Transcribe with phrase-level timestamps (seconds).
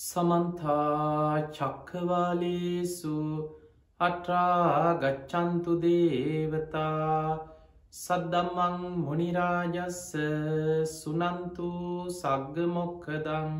[0.00, 3.16] සමන්තා චක්කවාලේසු
[4.00, 7.34] අට්‍රාගච්චන්තු දේවතා
[7.94, 10.00] සද්දම්මං මොනිරාජස්ස
[10.94, 11.68] සුනන්තු
[12.12, 13.52] සග්ගමොක්කදං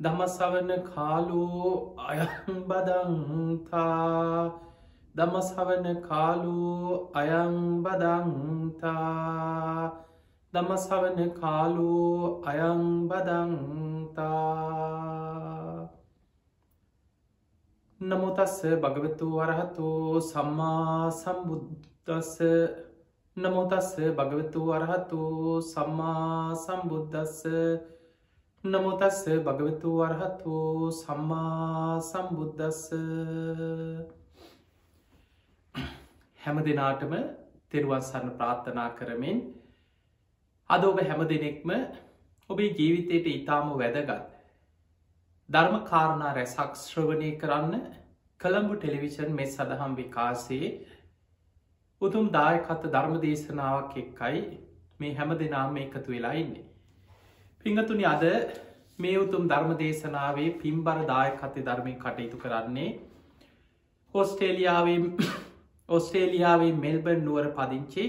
[0.00, 1.70] දමසවන කාලෝ
[2.08, 3.78] අයම්බදංතා
[5.14, 8.20] දමසවන කාලෝ අයංබදංතා
[10.52, 13.50] දමසවන කාලෝ අයංබදංතා
[18.00, 19.90] නමුතස්ස භගවතු වරහතු
[20.22, 22.32] සම්මා සම්බුද්ධස්ස
[23.36, 25.20] නමුතස්ස භගවතු වරහතු
[25.64, 27.38] සම්මා සම්බුද්ධස්ස
[28.64, 30.56] නමුතස්ස භගවතු වරහතු
[30.94, 32.82] සම්මා සම්බුද්ධස්ස
[36.40, 37.16] හැම දෙනාටම
[37.70, 39.40] තෙරුවන් සරණ ප්‍රාර්ථනා කරමින්
[40.70, 41.70] අද ඔබ හැම දෙනෙක්ම
[42.50, 44.10] ඔබේ ජීවිතයට ඉතාම වැදගත්
[45.48, 47.82] ධර්ම කාරණා රැසක් ශ්‍රවණය කරන්න
[48.40, 50.70] කළඹු ටෙලිවිෂන් මෙ සඳහම් විකාසේ
[52.00, 54.44] උතුම් දායකත්ත ධර්ම දේශනාවක් එක්කයි
[55.00, 56.64] මේ හැම දෙනාම එකතු වෙලා ඉන්නේ.
[57.64, 58.24] පිංහතුනි අද
[58.98, 62.88] මේ උතුම් ධර්ම දේශනාවේ පින්බර දායකත්තේ ධර්මය කටයුතු කරන්නේ
[64.14, 64.98] ඔස්ටේලියාවේ
[65.88, 68.04] ඔස්ට්‍රේලියාවේ මෙල්බර්න් නුවර පදිංචි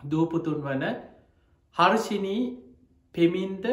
[0.00, 0.84] දූපුතුන් වන
[1.76, 2.42] හර්ෂිනී
[3.14, 3.64] පෙමින්ද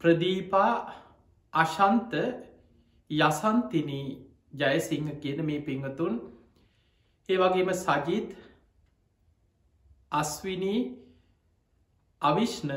[0.00, 0.72] ප්‍රදීපා
[1.52, 2.12] අශන්ත
[3.10, 4.06] යසන්තිනී
[4.54, 6.14] ජයසිංහ කියන මේ පිංහතුන්
[7.28, 8.30] ඒ වගේම සජිත්
[10.12, 10.80] අස්විනී
[12.22, 12.72] අවිශ්න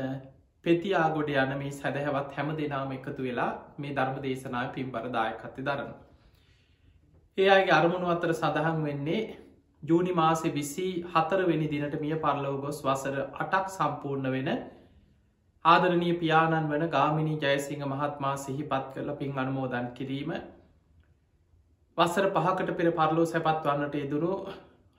[0.64, 5.92] පෙතියාගොඩ යන මේ සැදැහැවත් හැම දෙනාම එකතු වෙලා මේ ධර්ම දේශනා පින්බරදායකත්ති දරන්න.
[7.38, 9.22] ඒ අගේ අරමුණු අතර සඳහන් වෙන්නේ
[9.82, 14.50] ජූනි මාසෙ විසි හතරවෙනි දිනට මිය පරලව ගොස් වසර අටක් සම්පූර්ණ වෙන
[15.64, 20.30] ආදරණය පියාණන් වන ගාමිණී ජයසිංහ මහත්මා සිහිපත් කරල පින් අනුමෝදන් කිරීම.
[21.98, 24.32] වසර පහකට පෙර පරලෝ සැපත් වන්නට එදුරු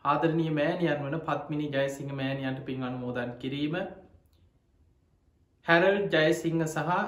[0.05, 3.75] ආදරණය මෑණියන් වන පත්මිනි ජයසිංහ මෑණියන්ට පින් අනුමෝදන් කිරීම.
[5.65, 7.01] හැරල් ජයසිංහ සහ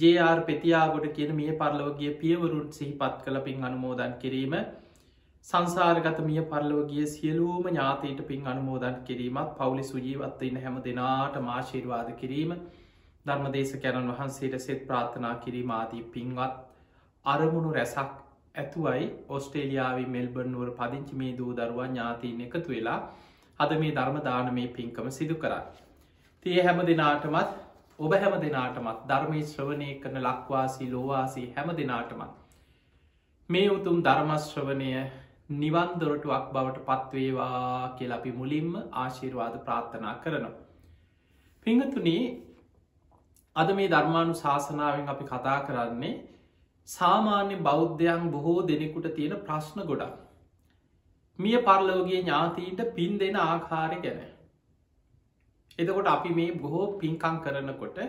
[0.00, 4.54] ජR පෙතියාගොඩ කියන මිය පරලවගේ පියවරුන් සිහිපත් කළ පින් අනුමෝදන් කිරීම.
[5.46, 12.50] සංසාරගත මිය පරලවගේ සියලූම ඥාතීට පින් අනුමෝදන් කිරීමත් පවුලි සුජීවත්වන්න හැම දෙනාට මාශීර්වාද කිරීම
[13.26, 16.60] ධර්මදේශ කැනන් වහන්සේට සෙත් ප්‍රාථනා කිරීම ආදී පින්වත්
[17.24, 18.12] අරමුණු රැසක්
[18.54, 23.00] ඇතුවයි ඔස්ට්‍රේලියාවි මෙල්බර්නුවර පදිංචි මේ දූ දරුවන් ඥාතීන් එකතු වෙලා
[23.60, 25.64] අද මේ ධර්ම දාන මේ පින්කම සිදු කරා.
[26.46, 27.56] තිය හැම දෙනාටමත්
[27.98, 32.38] ඔබ හැම දෙනාටමත් ධර්මී ශ්‍රවණය කරන ලක්වාසී ලෝවාසී හැම දෙනාටමත්
[33.50, 34.92] මේ උතුම් ධර්මශ්‍රවනය
[35.50, 40.58] නිවන්දොරටුවක් බවට පත්වේවා කියල අපි මුලින්ම ආශීර්වාද ප්‍රාර්ථනා කරනවා.
[41.66, 42.22] පිංහතුනී
[43.56, 46.12] අද මේ ධර්මාණු ශාසනාවෙන් අපි කතා කරන්නේ
[46.88, 50.14] සාමාන්‍ය බෞද්ධයන් බොහෝ දෙනෙකුට තියෙන ප්‍රශ්න ගොඩක්.
[51.38, 54.22] මිය පරලෝගේ ඥාතීන්ට පින් දෙන ආකාරය ගැන.
[55.78, 58.00] එතකොට අපි මේ බොහෝ පින්කං කරනකොට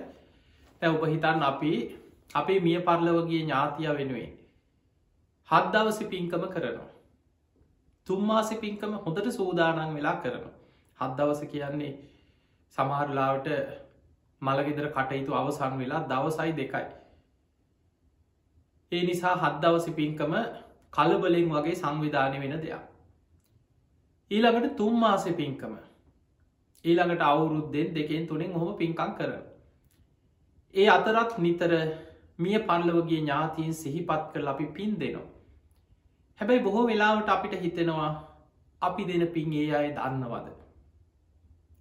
[0.82, 1.74] තැ උපහිතන් අපි
[2.36, 4.32] අපේ මිය පරලවගේ ඥාතිය වෙනුවෙන්.
[5.50, 6.91] හද්දවසි පින්කම කරනවා.
[8.08, 10.56] තුම්මාසි පින්කම හොඳට සූදානන් වෙලා කරනවා.
[11.00, 11.92] හද්දවස කියන්නේ
[12.78, 13.48] සමහරලාවට
[14.42, 16.86] මළගෙදර කටයුතු අවසන් වෙලා දවසයි දෙකයි.
[18.92, 20.34] ඒ නිසා හද්දවසි පින්කම
[20.94, 22.84] කලබලෙන් වගේ සංවිධානය වෙන දෙයක්.
[24.32, 25.74] ඊළඟට තුම්මාස පින්කම
[26.86, 29.32] ඊළඟට අවුරුද්දෙන් දෙකෙන් තුළින් හොම පින්කං කර.
[30.76, 31.72] ඒ අතරත් නිතර
[32.40, 35.30] මිය පල්ලවගේ ඥාතීන් සිහිපත් කර අපි පින් දෙනවා.
[36.42, 38.10] හැබැයි බොහෝ වෙලාවට අපිට හිතෙනවා
[38.82, 40.48] අපි දෙන පින් ඒ අය දන්නවද.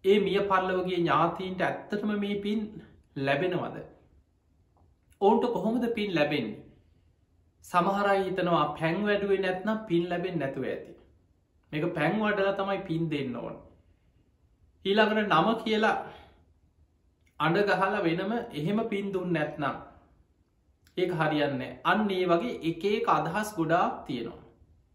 [0.04, 2.60] ඒ මිය පල්ලවගේ ඥාතීන්ට ඇත්තටම මේ පින්
[3.18, 3.76] ලැබෙනවද.
[5.20, 6.58] ඔවුන්ට කොහොමද පින් ලැබෙන්නේ.
[7.64, 10.92] සමහරයි හිතනවා පැන් වැඩුවේ නැත්නම් පින් ලැබෙන් නැතුව ඇති.
[11.72, 13.56] මේක පැන් වඩලා තමයි පින් දෙන්න ඕන.
[14.84, 15.96] ඊළඟට නම කියලා
[17.40, 19.80] අඩ ගහලා වෙනම එහෙම පින් දුන්න නැත්නම්
[20.96, 24.39] ඒ හරියන්න අන්න ඒ වගේ එක එක අදහස් ගොඩාක් තියෙනවා.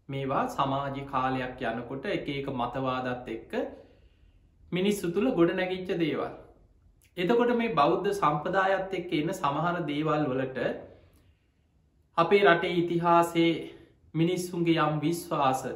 [0.08, 3.54] මේවා සමාජ කාලයක් යනකොට එක එක මතවාදත් එක්ක
[4.72, 6.34] මිනිස්සු තුළ ගොඩ නැගිච්ච දේවල්.
[7.16, 10.68] එතකොට මේ බෞද්ධ සම්පදායත් එක්ක එන්න සමහර දේවල් වලට
[12.18, 13.50] අපේ රටේ ඉතිහාසේ
[14.14, 15.66] මිනිස්සුන්ගේ යම් විශ්වාස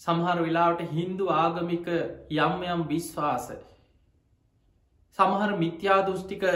[0.00, 3.52] සමහර වෙලාවට හින්දු ආගමික යම් යම් විශ්වාස
[5.18, 6.50] සමහර මිත්‍යා දෘෂ්ටික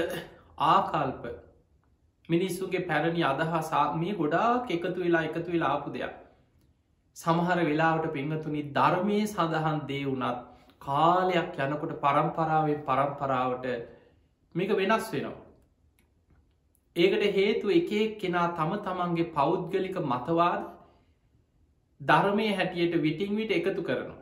[0.68, 1.30] ආකල්ප
[2.28, 6.21] මිනිස්සුන්ගේ පැරණි අදහසා මේ ගොඩාක් එකතු වෙලා එකතු වෙලා ආපු දෙයක්
[7.16, 10.38] සමහර වෙලාවට පිංහතුනි ධර්මය සඳහන් දේ වුනත්
[10.80, 13.66] කාලයක් යනකොට පරම්පරාවෙන් පරම්පරාවට
[14.54, 15.36] මේක වෙනස් වෙනවා.
[16.96, 20.64] ඒකට හේතු එකෙක් කෙනා තම තමන්ගේ පෞද්ගලික මතවාද
[22.00, 24.18] ධර්මය හැටියට විටිං විට එකතු කරනවා.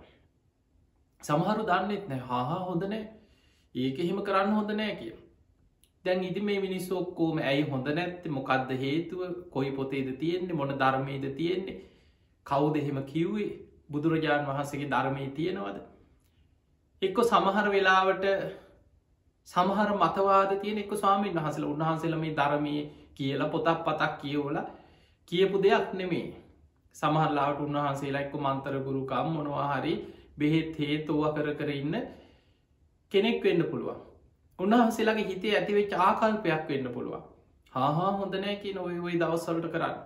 [1.23, 3.03] සමහරු දන්නෙත් නෑ හා හොඳනෑ
[3.75, 5.15] ඒක එහෙම කරන්න හොඳ නෑ කිය.
[6.05, 11.27] දැන් ඉති මේ මිනිස්සු ඔක්කෝම ඇයි හොඳ නැත්ත මොකක්ද හේතුව කොයි පොතේද තියෙන්නේ මොන ධර්මයද
[11.37, 11.79] තියෙන්නේ
[12.47, 13.51] කවු දෙහෙම කිව්වේ?
[13.89, 15.79] බුදුරජාණන් වහන්සගේ ධර්මය තියෙනවද.
[17.03, 18.27] එක්කො සමහර වෙලාවට
[19.49, 22.75] සමහර මතවාද තියෙන එක්ක ස්වාමීන් වහසල උන්වහන්සේල මේ ධර්මය
[23.15, 24.57] කියලා පොතක් පතක් කියවල
[25.33, 26.29] කියපු දෙයක් නෙමේ.
[26.95, 29.95] සමහරලාට උන්වහන්සේලා එක්ක මන්තරගුරුකම් මොනවාහරි
[30.39, 31.97] බෙහෙත් හේතුව කර කර ඉන්න
[33.13, 33.99] කෙනෙක් වෙන්න පුළුවන්.
[34.59, 37.23] උන්වහන්සේලාගේ හිතේ ඇතිවෙච් ආකල්පයක් වෙන්න පුළුවන්.
[37.73, 39.97] හාහා හොඳනෑ කිය නොව ඔයි දවස්සලට කරන්න.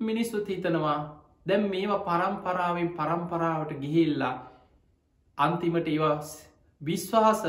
[0.00, 0.98] මිනිස්සුත් හිතනවා
[1.46, 4.34] දැම් මේවා පරම්පරාවෙන් පරම්පරාවට ගිහිල්ලා
[5.38, 6.16] අන්තිමට ඒවා
[6.80, 7.42] විශ්වාස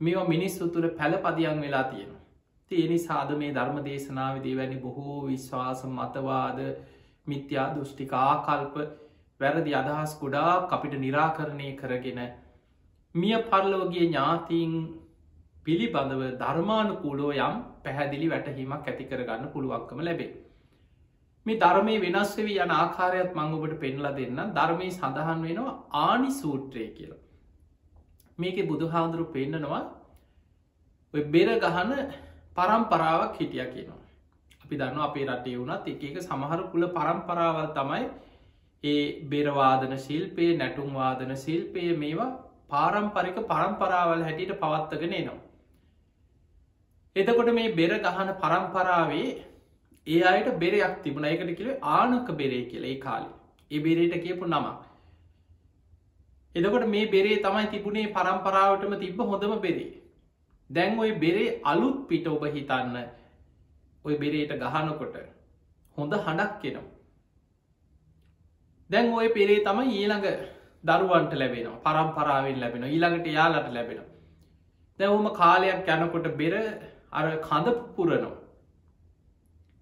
[0.00, 2.12] මේවා මිනිස්සු තුළ පැළපදියන් වෙලා තියෙන.
[2.70, 6.58] තියනි සාද මේ ධර්ම දේශනාවදේ වැනි බොහෝ විශ්වාස මතවාද
[7.26, 8.76] මිත්‍යා දෘෂ්ටිකා කල්ප
[9.40, 12.20] වැරදි අදහස් ගොඩා අපිට නිරාකරණය කරගෙන
[13.14, 14.74] මිය පරලෝගේ ඥාතිීන්
[15.64, 20.30] පිළිබඳව ධර්මානුකූලෝ යම් පැහැදිලි වැටහීමක් ඇති කරගන්න පුළුවන්කම ලැබේ.
[21.48, 27.22] මේ ධර්මය වෙනස්වවී යන ආකාරයක් මංගොබට පෙන්ලා දෙන්න ධර්මය සඳහන් වෙනවා ආනි සූත්‍රය කියලා.
[28.38, 29.82] මේක බුදු හාදුරු පෙන්න්නනවා
[31.14, 31.92] බෙර ගහන
[32.56, 34.00] පරම්පරාවක් හිටිය කියනවා.
[34.64, 38.04] අපි දන්න අපේ රටේ වුණත් එක එක සමහර කුල පරම්පරාවල් තමයි
[38.84, 42.30] ඒ බෙරවාදන ශිල්පය නැටුම්වාදන ශිල්පය මේවා
[42.68, 45.38] පාරම්පරික පරම්පරාවල් හැටියට පවත්තගෙන එනවා.
[47.16, 49.28] එතකොට මේ බෙර ගහන පරම්පරාවේ
[50.08, 51.26] ඒ අයට බෙරයක් තිබුණ.
[51.26, 52.84] එකට කිව ආනක බෙරේ කියල.
[52.84, 53.30] ඒ කාලි.
[53.70, 54.78] ඒ බෙරේට කියපු නමක්
[56.54, 59.88] එදකොට මේ බෙරේ තමයි තිබුණේ පරම්පරාවටම තිබ්බ හොඳම බෙරේ.
[60.70, 62.96] දැන් ඔය බෙරේ අලුත් පිට ඔබ හිතන්න.
[64.04, 65.18] ඔය බෙරේට ගහනකොට
[65.96, 66.86] හොඳ හඬක් කෙනවා
[68.90, 70.26] දැන් ඔය පෙරේ තම ඊළඟ
[70.84, 71.80] දරුවන්ට ලැබෙනවා.
[71.84, 74.00] පරම්පරාවෙන් ලැබෙන ඊළඟට යාලට ලැබෙන
[75.00, 76.54] දැවහම කාලයක් යනකොට බෙර
[77.12, 77.66] අර කඳ
[77.96, 78.37] පුරනවා.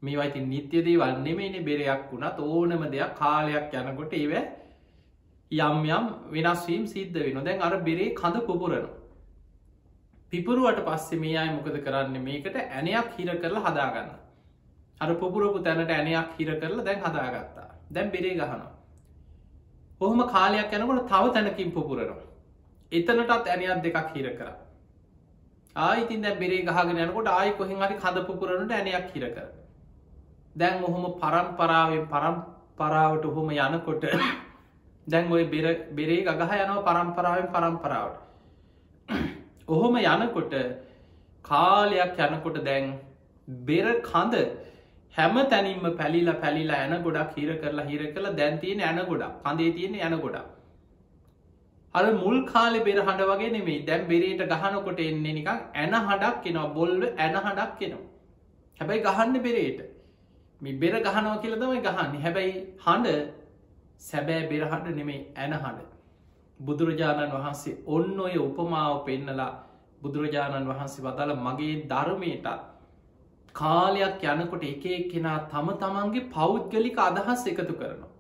[0.06, 4.34] මේවයිති නිත්‍යදේ වන්නෙමේන බෙරයක් වුණත් ඕනම දෙයක් කාලයක් යනකොට ඒව
[5.50, 8.94] යම් යම් වෙනස්වීම් සිද්ධ වෙන දැන් අර බෙරේ කඳ පුපුරනවා.
[10.32, 12.16] පිපුරුවට පස්සේ මේ අය මොකද කරන්න?
[12.20, 14.10] මේකට ඇනයක් හිර කරලා හදාගන්න
[15.00, 17.68] අර පුපුරපු තැනට ඇනයක් හිර කරලා දැන් හදාගත්තා.
[17.92, 18.70] දැන් බෙරේ ගහනවා.
[20.00, 22.22] ඔහොම කාලයක් යනකොට තව තැනකින් පුපුරනවා.
[22.92, 24.50] එතනටත් ඇනයක් දෙකක් හිර කර.
[25.76, 29.46] ආයිතින් දැ බෙරේ ගහගෙන යනකොට ආයි කොහෙන් හරි කඳ පුපුරනට ඇනයක් හිර කර.
[30.56, 34.04] දැන් ඔහොම පරම්පරාවෙන් පරම්පරාවට ඔහොම යනකොට
[35.06, 35.44] දැන් ඔය
[35.92, 38.16] බෙරේ ගහ යනව පරම්පරාවෙන් පරම්පරාවට.
[39.68, 40.54] ඔහොම යනකොට
[41.44, 42.84] කාලයක් යනකොට දැන්
[43.48, 44.34] බෙර කඳ
[45.14, 49.98] හැම තැනින්ම පැලිලා පැලිලා ඇන ගොඩක් හිර කරලා හිර කළ දැන්තියෙන ඇන ගොඩක් කඳේ තියෙන
[50.00, 50.46] ඇන ගොඩක්.
[51.94, 56.72] අර මුල් කාලෙ බෙර හඬ වගේ නෙමේ දැන් බෙරේට ගහනකොට එන්නේ නිකක් ඇන හඩක් කෙනවා
[56.72, 58.04] බොල්ව ඇන හඩක් කෙනවා
[58.80, 59.95] හැබැයි ගහන්න බෙරේට.
[60.60, 62.20] මේ බෙර ගහනවා කියල තමයි ගහන්නේ.
[62.20, 63.28] හැබැයි හඬ
[64.00, 65.90] සැබෑ බෙරහට නෙමේ ඇන හඬ.
[66.60, 69.52] බුදුරජාණන් වහන්සේ ඔන්න ඔය උපමාව පෙන්නලා
[70.02, 72.48] බුදුරජාණන් වහන්සේ වදාළ මගේ ධර්මයටත්
[73.54, 78.12] කාලයක් යනකොට එක කෙනා තම තමන්ගේ පෞද්ගලික අදහස් එකතු කරනවා.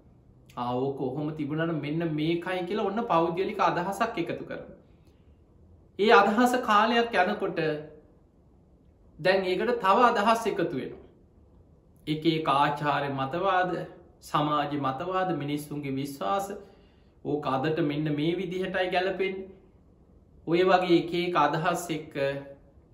[0.56, 4.62] ආවෝක ඔහොම තිබුණට මෙන්න මේකයි කියලා ඔන්න පෞද්ගලික අදහසක් එකතු කරන
[5.98, 7.60] ඒ අදහස කාලයක් යනකොට
[9.18, 11.05] දැන් ඒකට තව අදහස් එකතු වෙනවා.
[12.06, 13.72] එක ආචාරය මතවාද
[14.22, 16.50] සමාජ මතවාද මිනිස්සුන්ගේ විශ්වාස.
[17.24, 19.40] ඕක අදට මෙන්න මේ විදිහටයි ගැලපෙන්
[20.46, 22.14] ඔය වගේ එකේ අදහස් එක්ක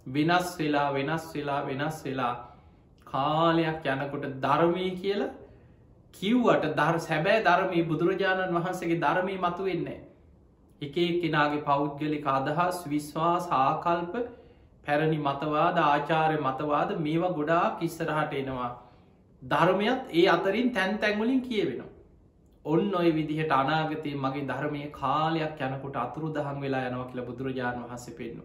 [0.06, 2.34] වෙනස් වෙලා වෙනස් වෙලා වෙනස් වෙලා
[3.06, 5.32] කාලයක් යනකොට ධර්මී කියලා
[6.14, 9.98] කිව්වට දර් සැබෑ ධර්මී බුදුරජාණන් වහන්සේගේ ධර්මී මතු වෙන්නේ
[10.82, 14.16] එක කෙනාගේ පෞද්ගලික අදහස් විශ්වාස ආකල්ප
[14.84, 18.70] පැරණි මතවාද ආචාරය මතවාද මේවා ගොඩා කිස්සරහට එනවා.
[19.42, 21.90] ධර්මයත් ඒ අතරින් තැන් තැන්වලින් කියවෙනවා.
[22.64, 28.06] ඔන්න ඔය විදිහට අනාගතය මගේ ධර්මය කාලයක් යනකොට අතුරු දහන් වෙලා යනවා කියලා බුදුරජාණන් වහස
[28.12, 28.42] පෙන්නු.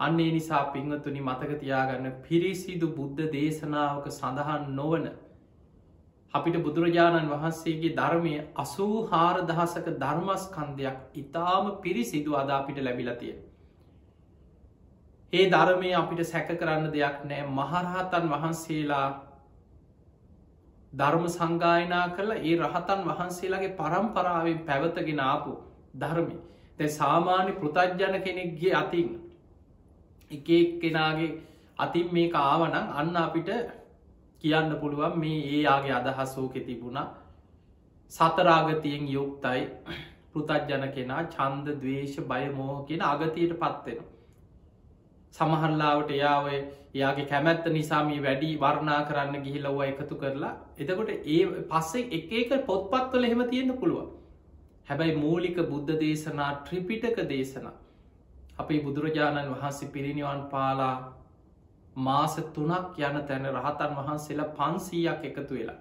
[0.00, 5.06] අන්නේ නිසා පිංහතුනි මතකතියාගන්න පිරිසිදු බුද්ධ දේශනාවක සඳහන් නොවන
[6.34, 13.34] අපිට බුදුරජාණන් වහන්සේගේ ධර්මය අසූ හාර දහසක ධර්මස්කන්දයක් ඉතාම පිරිසිදු අදාපිට ලැබිලතිය.
[15.32, 19.06] ඒ ධර්මය අපිට සැක කරන්න දෙයක් නෑ මහරහතන් වහන්සේලා
[20.92, 25.52] ධර්ම සංගායනා කරලා ඒ රහතන් වහන්සේලාගේ පරම්පරාවෙන් පැවතගෙන ආපු
[25.96, 26.36] ධර්මි
[26.78, 29.08] තැ සාමාන්‍ය පෘතජ්ජන කෙනෙක්ගේ අතින්
[30.30, 30.48] එක
[30.80, 31.30] කෙනාගේ
[31.78, 33.50] අතින් මේ ආවනං අන්න අපිට
[34.44, 37.08] කියන්න පුළුවන් මේ ඒ ආගේ අදහස්සෝකෙ තිබුණා.
[38.12, 39.60] සතරාගතියෙන් යුක්තයි.
[40.32, 43.98] පෘතජ්ජන කෙනා චන්ද දවේශ බය මෝහ කියෙන අගතියට පත්වෙන.
[45.34, 50.54] සමහරලාවට එයාව එයාගේ කැමැත්ත නිසාම වැඩි වර්ණා කරන්න ගිහිලව එකතු කරලා.
[50.78, 54.10] එතකොට ඒ පස්සේ එක එක පොත්පත්වල එහෙම තියෙන්න්න පුළුවන්.
[54.88, 57.76] හැබැයි මූලික බුද්ධ දේශනා ට්‍රිපිටක දේශනා.
[58.58, 60.96] අපේ බුදුරජාණන් වහන්සේ පිරිනිවන් පාලා
[61.96, 65.80] මාස තුනක් යන තැන රහතන් වහන්සේලා පන්සීයක් එකතු වෙලා.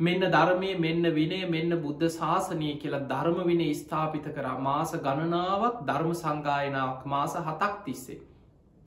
[0.00, 6.12] මෙන්න ධර්මය මෙන්න විනේ මෙන්න බුද්ධ ශාසනය කියලා ධර්ම වින ස්ථාපිත කරා මාස ගණනාවක් ධර්ම
[6.14, 8.20] සංගායනාවක් මාස හතක් තිස්සේ.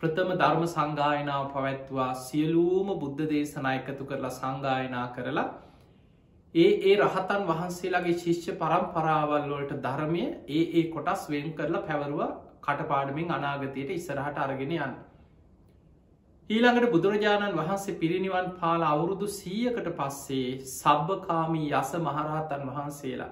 [0.02, 5.46] ප්‍රථම ධර්ම සංගායනාව පවැත්වා සියලූම බුද්ධ දේශනා එකතු කරලා සංගායනා කරලා
[6.56, 12.24] ඒ ඒ රහතන් වහන්සේලාගේ ශිෂ්‍ය පරම්පරාවල් වලට ධර්මය ඒ ඒ කොටස් වෙන් කරලා පැවරුව
[12.62, 14.96] කටපාඩමින් අනාගතයට ඉස්සරහට අරගෙන යන්න.
[16.52, 23.30] ඊළඟට බුදුරජාණන් වහන්සේ පිරිනිවන් පාල අවුරුදු සීයකට පස්සේ සබ්භකාමී යස මහරහතන් වහන්සේලා.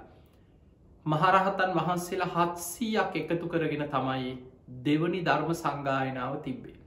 [1.05, 4.29] මහරහතන් වහන්සේලා හත්සීයක් එකතු කරගෙන තමයි
[4.85, 6.77] දෙවනි ධර්ම සංගායනාව තිබ්බේ.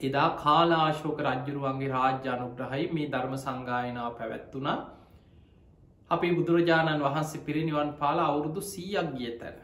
[0.00, 4.78] එදා කාලාශෝක රජ්ජුරුවන්ගේ රාජ්‍යානුග්‍රහයි මේ ධර්ම සංගායනාව පැවැත්වුණා
[6.10, 9.58] අපේ බුදුරජාණන් වහන්සේ පිරිනිවන් පාලා අවුරුදු සීයක් ගිය තැන.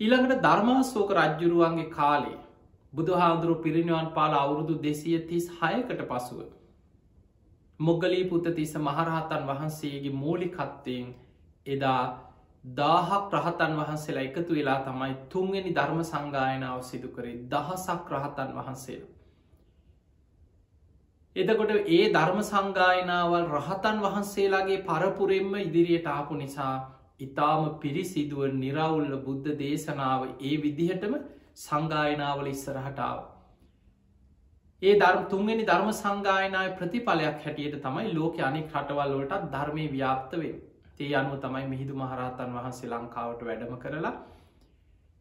[0.00, 2.38] ඊළඟට ධර්මාශෝක රජ්ජුරුවන්ගේ කාලේ
[2.92, 6.40] බුදුහාදුරු පිරිනිවන් පාල අවුරුදු දෙසිය තිස් හයකට පසුව.
[7.80, 11.08] මොගලී පුත තිස මහරහතන් වහන්සේගේ මූලිකත්තයෙන්
[11.66, 12.02] එදා
[12.64, 19.10] දාහක් රහතන් වහන්සේලා එකතු වෙලා තමයි තුන්ගනි ධර්ම සංගායනාව සිදු කරේ දහසක් රහතන් වහන්සේලා.
[21.36, 26.74] එතකොට ඒ ධර්ම සංගායනාවල් රහතන් වහන්සේලාගේ පරපුරෙන්ම ඉදිරියට ආපු නිසා
[27.20, 31.14] ඉතාම පිරිසිදුව නිරවුල්ල බුද්ධ දේශනාව ඒ විදිහටම
[31.56, 33.18] සංගායනාවල ඉස්සරහටාව.
[34.82, 40.52] ඒ ධර්ම තුන්ගනි ධර්ම සංගායනාව ප්‍රතිඵලයක් හැටියට තමයි ලෝක අනෙක් රටවල් වලටත් ධර්මය ව්‍යාප්තවේ
[40.96, 44.14] තේ අනුව තමයි මිහිදු මහරහතන් වහන්සේ ලංකාවට වැඩම කරලා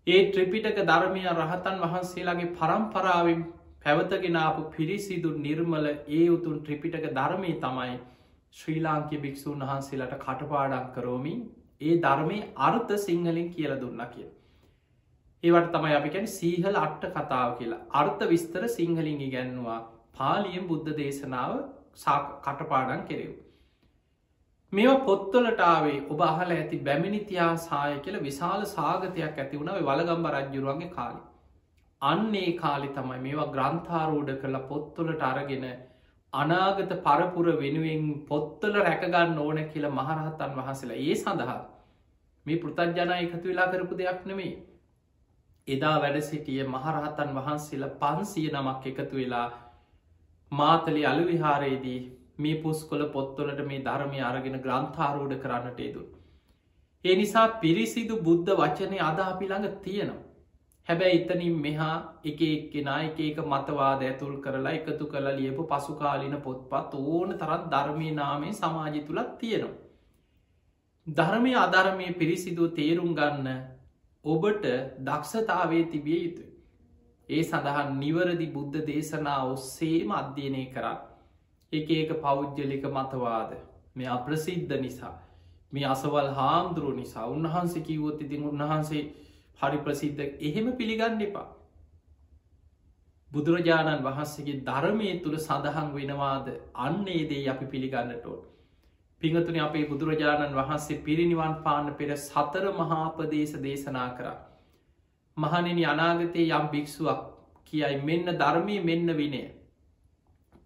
[0.08, 3.44] ඒ ත්‍රිපිටක ධර්මය රහතන් වහන්සේලාගේ පරම්පරාවෙන්
[3.84, 7.96] පැවතගෙනාපු පිරිසිදු නිර්මල ඒ උතුන් ත්‍රිපිටක ධර්මය තමයි
[8.56, 11.40] ශ්‍රී ලාංකය භික්‍ෂූන් වහන්සේලට කටපාඩක් කරෝමින්
[11.82, 14.30] ඒ ධර්මය අර්ථ සිංහලින් කියල දුන්න කිය.
[15.44, 19.80] ඒවට තමයි අපිකැන සීහල අට්ට කතාව කියලා අර්ථ විස්තර සිංහලින් ඉගැන්වා
[20.16, 21.54] පාලියම් බුද්ධ දේශනාව
[22.44, 23.32] කටපාඩන් කෙරෙව්.
[24.74, 31.22] මෙ පොත්තොලටාවේ ඔබ අහල ඇති බැමිනිතියා සාය කියල විශාල සාගතයක් ඇති වුණේ වලගම්බ රජ්ජුරුවන්ගේ කාලි.
[32.02, 35.66] අන්නේ කාලි තමයි මේවා ග්‍රන්ථාරූඩ කරලා පොත්තොලට අරගෙන
[36.34, 41.62] අනාගත පරපුර වෙනුවෙන් පොත්තල රැකගන්න ඕන කියලා මහරහත්තන් වහසලා ඒ සඳහා
[42.46, 44.54] මේ පෘතජ්ජනා එකතු වෙලා කරපු දෙයක් නෙමේ
[45.68, 49.48] එදා වැඩ සිටිය මහරහතන් වහන්සේල පන්සිය නමක් එකතු වෙලා
[50.52, 52.00] මාතලි අලු විහාරයේදී
[52.38, 56.04] මේ පුස්කොල පොත්තොලට මේ ධර්මය අරගෙන ග්‍රන්ථාරෝඩ කරන්නට යුතු.
[57.06, 60.24] ඒ නිසා පිරිසිදු බුද්ධ වචනය අද අපි ළඟ තියෙනවා.
[60.88, 66.94] හැබැයි එතනින් මෙහා එක එක්කෙනා එක ඒක මතවාද ඇතුල් කරලා එකතු කරලා ලියපු පසුකාලින පොත්පත්
[66.96, 69.78] ඕන තරත් ධර්මය නාමේ සමාජි තුළත් තියෙනවා.
[71.08, 73.48] ධර්මය අධර්මය පිරිසිදුව තේරුම් ගන්න
[74.26, 74.66] ඔබට
[75.00, 76.52] දක්ෂතාවේ තිබිය යුතුයි.
[77.30, 80.98] ඒ සඳහන් නිවරදි බුද්ධ දේශනා ඔස්සේම අධ්‍යයනය කරා
[81.74, 83.52] එක ඒක පෞද්ගලික මතවාද
[83.96, 85.16] මේ අප්‍රසිද්ධ නිසා
[85.74, 89.04] මේ අසවල් හාමුදුරුව නිසා උන්වහන්සේ කිවොත් ඉතින් උන්වහන්සේ
[89.60, 91.48] හරි ප්‍රසිද්ධ එහෙම පිළිගන්න එපා.
[93.32, 96.48] බුදුරජාණන් වහන්සේගේ ධර්මය තුළ සඳහන් වෙනවාද
[96.80, 98.44] අන්නේ දේ අපි පිළිගන්නටෝට.
[99.22, 104.38] පිංහතුන අපේ බුදුරජාණන් වහන්සේ පිරිනිවන් පාන්න පෙර සතර මහාපදේශ දේශනා කරා.
[105.38, 107.22] මහනෙන අනාගතයේ යම් භික්ෂුවක්
[107.66, 109.44] කියයි මෙන්න ධර්මය මෙන්න විනය.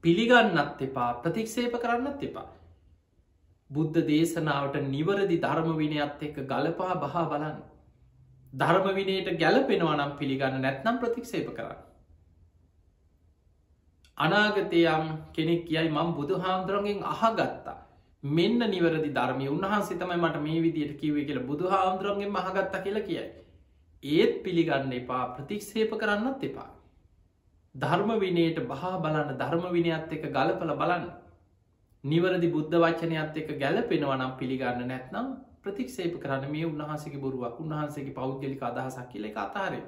[0.04, 2.48] පිළිගන්නත් එපා ප්‍රතික්ෂේප කරන්නත් එපා.
[3.70, 7.58] බුද්ධ දේශනාවට නිවරදි ධර්ම විනයත් එක්ක ගලපා බහා බලන්න.
[8.54, 11.82] ධර්ම විනයට ගැලපෙනවා නම් පිළිගන්න නැත්නම් ප්‍රතික්ෂේප කරන්න.
[14.18, 17.85] අනාගතයම් කෙනෙක් කියයි මං බුදු හාමුදුරන්ගෙන් අහගත්තා
[18.26, 23.26] මෙන්න නිවරදි ධර්මය උන්වහන්සේ තමයි මට මේ විදියට කිවේ කියල බුදු හාමුදුරන්ගේ මහගත්ත කියලා කියයි.
[24.04, 26.70] ඒත් පිළිගන්න එපා ප්‍රතික්ෂේප කරන්නත් එපා.
[27.76, 31.06] ධර්ම විනයට බහා බලන්න ධර්ම විනයත් එක ගලපල බලන්න.
[32.04, 35.30] නිවරදි බුද්ධ වචනයත් එක ගැලපෙනවනම් පිළිගන්න නැත්නම්
[35.62, 39.82] ප්‍රතික්ෂේප කරන්න මේ උන්වහන්සගේ බොරුවක් උන්වහන්සේගේ පෞද්ගලික අදහසක් කියල එක අතාරය.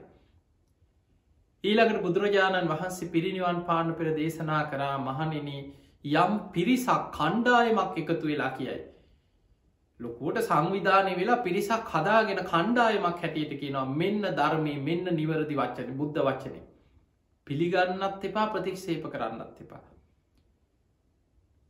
[1.63, 5.61] ඊළඟට බුදුරජාණන් වහන්සේ පිරිනිවන් පාන පෙර දේශනා කරා මහනෙනී
[6.13, 8.79] යම් පිරිසක් කණ්ඩායමක් එකතු වෙලා කියයි.
[9.99, 16.59] ලොකුවට සංවිධානය වෙලා පිරිසක් හදාගෙන කණ්ඩායමක් හැටියට කියනවා මෙන්න ධර්මය මෙන්න නිවරදි වච්චන බුද්ධ වච්චනය
[17.47, 19.81] පිළිගන්නත් එපා ප්‍රතික්ෂේප කරන්නත් එපා.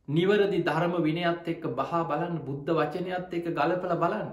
[0.08, 4.30] නිවරදි ධර්ම විනයත් එක්ක බහා බලන්න බුද්ධ වචනයත් එක ගලපල බලන්න.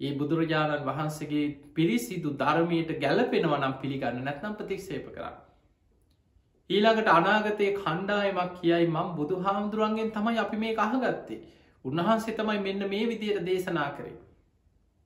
[0.00, 5.36] ඒ බුදුරජාණන් වහන්සේගේ පිරිසිදු ධර්මයට ගැලපෙනව නම් පිළිගන්න නැත්නම් ප්‍රතික්ෂේප කරන්න.
[6.70, 11.40] ඊළඟට අනාගතය කණ්ඩායමක් කියයි මං බුදු හාමුදුරුවන්ගෙන් තමයි අපි මේ අහගත්තේ
[11.84, 14.16] උන්වහන්සේ තමයි මෙන්න මේ විදියට දේශනා කරේ.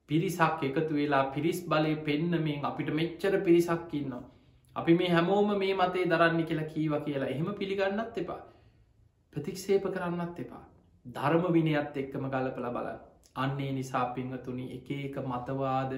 [0.08, 4.22] පිරිසක් එකතු වෙලා පිරිස් බලය පෙන්නමින් අපිට මෙච්චර පිරිසක් ඉන්නවා.
[4.76, 8.40] අපි මේ හැමෝම මේ මතේ දරන්න කියලා කීව කියලා එහෙම පිළිගන්නත් එපා.
[9.32, 10.64] ප්‍රතික්ෂේප කරන්නත් එපා.
[11.06, 12.88] ධර්ම විනයත් එක්කම ගලපල බල
[13.36, 15.92] අන්නේ නිසා පිංහතුනි එක එක මතවාද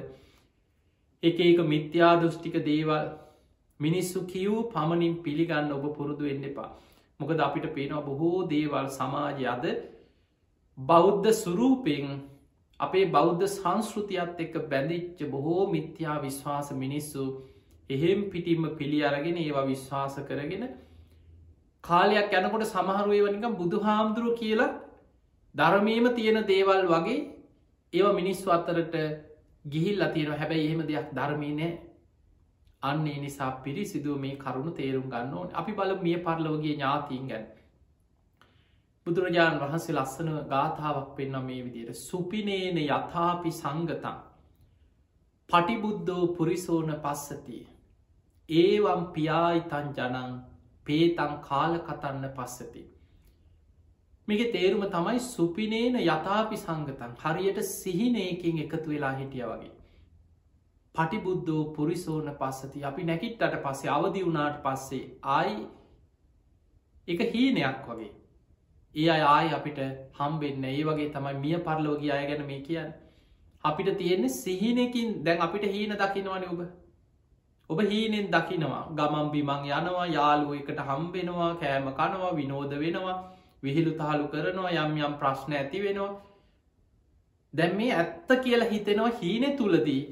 [1.22, 3.10] එක එක මිත්‍යා දෘෂ්ටික දේවල්
[3.80, 6.70] මිනිස්සු කිව් පමණින් පිළිගන්න ඔබ පුරුදු වෙන්න එපා.
[7.20, 9.64] මොකද අපිට පේනවා බොහෝ දේවල් සමාජය අද
[10.78, 12.20] බෞද්ධ සුරූපයෙන්
[12.80, 17.24] අපේ බෞද්ධ සංස්කෘතියත් එක්ක බැඳිච්ච බොහෝ මිත්‍යා විශ්වාස මිනිස්සු
[17.90, 20.64] එහෙම් පිටිම්ම පිළි අරගෙන ඒවා විශ්වාස කරගෙන
[21.84, 24.70] කාලයක් යනකොට සමහරුවේ වනිකම් බුදු හාමුදුරුව කියලා
[25.54, 27.20] ධර්මීම තියෙන දේවල් වගේ
[27.92, 28.96] ඒව මිනිස්සු අත්තරට
[29.64, 31.54] ගිහිල් අතියන හැබැයි එහෙම දෙයක් ධර්මී
[32.82, 37.48] නෑ අන්නේ නිසා පිරිසිදුව මේ කරුණු තේරුම් ගන්න ඕන අපි බල මිය පරලවගේ ඥාතීන් ගැන්
[39.06, 44.22] බුදුරජාණන් වහන්සේ ලස්සන ගාථාවක් පෙන්න්න මේ විදියට සුපිනේන යථාපි සංගතන්
[45.50, 47.66] පටිබුද්ධෝ පුරිසෝන පස්සතිය
[48.48, 50.32] ඒවම් පියායිතන් ජනං
[50.86, 52.82] පේතං කාල කතන්න පස්සති.
[54.28, 59.70] මේක තේරුම තමයි සුපිනේන යථාපි සංගතන් හරියට සිහිනයකින් එකතු වෙලා හිටිය වගේ.
[60.94, 62.84] පටිබුද්ධෝ පුරිසෝන පස්සති.
[62.84, 65.04] අපි නැකිට්ටට පස්සේ අවදි වුණාට පස්සේ
[65.34, 65.56] ආයි
[67.08, 68.10] එක හීනයක් වගේ.
[68.94, 69.78] ඒ අය ආය අපිට
[70.18, 72.92] හම්බෙන්න ඒ වගේ තමයි මිය පරලෝගී අය ගැන මේ කියන්න.
[73.64, 75.24] අපිට තියෙන්නේ සිහිනකින්.
[75.24, 76.60] දැන් අපිට හීන දකිනවන ඔබ.
[77.70, 78.82] ඔබ හීනෙන් දකිනවා.
[78.96, 83.18] ගමම් බිමං යනවා යාලුව එකට හම්බෙනවා කෑම කනවා විනෝද වෙනවා
[83.62, 86.12] විහිළු තාලු කරනවා යම් යම් ප්‍රශ්න ඇති වෙනවා.
[87.54, 90.02] දැම් මේ ඇත්ත කියලා හිතෙනවා හීනෙ තුළදී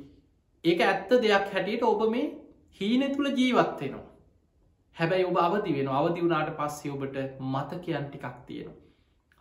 [0.65, 2.27] ඒක ඇත්ත දෙයක් හැටියට ඔබ මේ
[2.81, 4.09] හීනෙ තුළ ජීවත්වෙනවා
[4.97, 7.17] හැබැයි ඔබ අවදි වෙන අවදි වුණට පස්සේ ඔබට
[7.47, 8.79] මතකයන් ටිකක් තියෙනවා.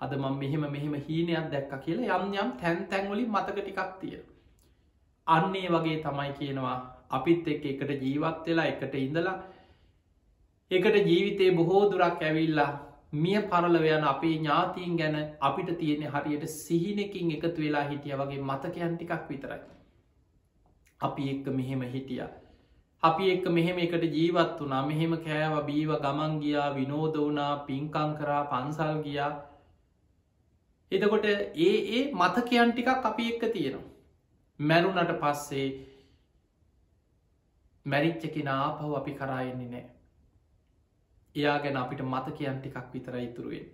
[0.01, 4.25] අද මං මෙහෙම මෙහෙම හීනයක් දැක්ක කියලා යම් යම් තැන් තැන්වලින් මතක ටිකක් තියෙන
[5.27, 6.75] අන්නේ වගේ තමයි කියනවා
[7.11, 9.37] අපිත් එක් එකට ජීවත් වෙලා එකට ඉඳලා
[10.71, 12.69] එකට ජීවිතේ බොහෝ දුරක් ඇවිල්ලා
[13.15, 19.29] මිය පරලවයන අපේ ඥාතීන් ගැන අපිට තියෙන හරියට සිහිනකින් එකතු වෙලා හිටිය වගේ මතකයන් ටිකක්
[19.29, 19.61] විතරයි.
[21.01, 22.23] අපි එක්ක මෙහෙම හිටිය.
[23.03, 28.43] අපි එක්ක මෙහෙම එකට ජීවත් වනා මෙහෙම කෑව බීව ගමන් ගියා විනෝද වනා පින්කං කරා
[28.45, 29.31] පන්සල් ගියා
[30.91, 33.87] එතකොට ඒ ඒ මතකයන් ටිකක් අපි එක්ක තියෙනවා.
[34.59, 35.67] මැරුණට පස්සේ
[37.85, 39.85] මැරිච්ච කෙන ආපහු අපි කරායෙන්නේ නෑ.
[41.35, 43.67] එයා ගැන අපිට මතකයන් ටිකක් විතර ඉතුරුවෙන්.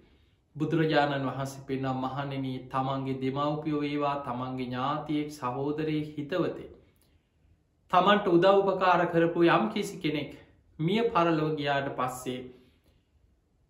[0.55, 6.69] බුදුරජාණන් වහන්සේ පෙන්නම් මහනෙන තමන්ගේ දෙමවපියෝ වේවා තමන්ගේ ඥාතියෙක් සහෝදරය හිතවතේ.
[7.93, 10.32] තමන්ට උදව්පකාර කරපු යම් කිසි කෙනෙක්
[10.79, 12.39] මිය පරලෝගයාට පස්සේ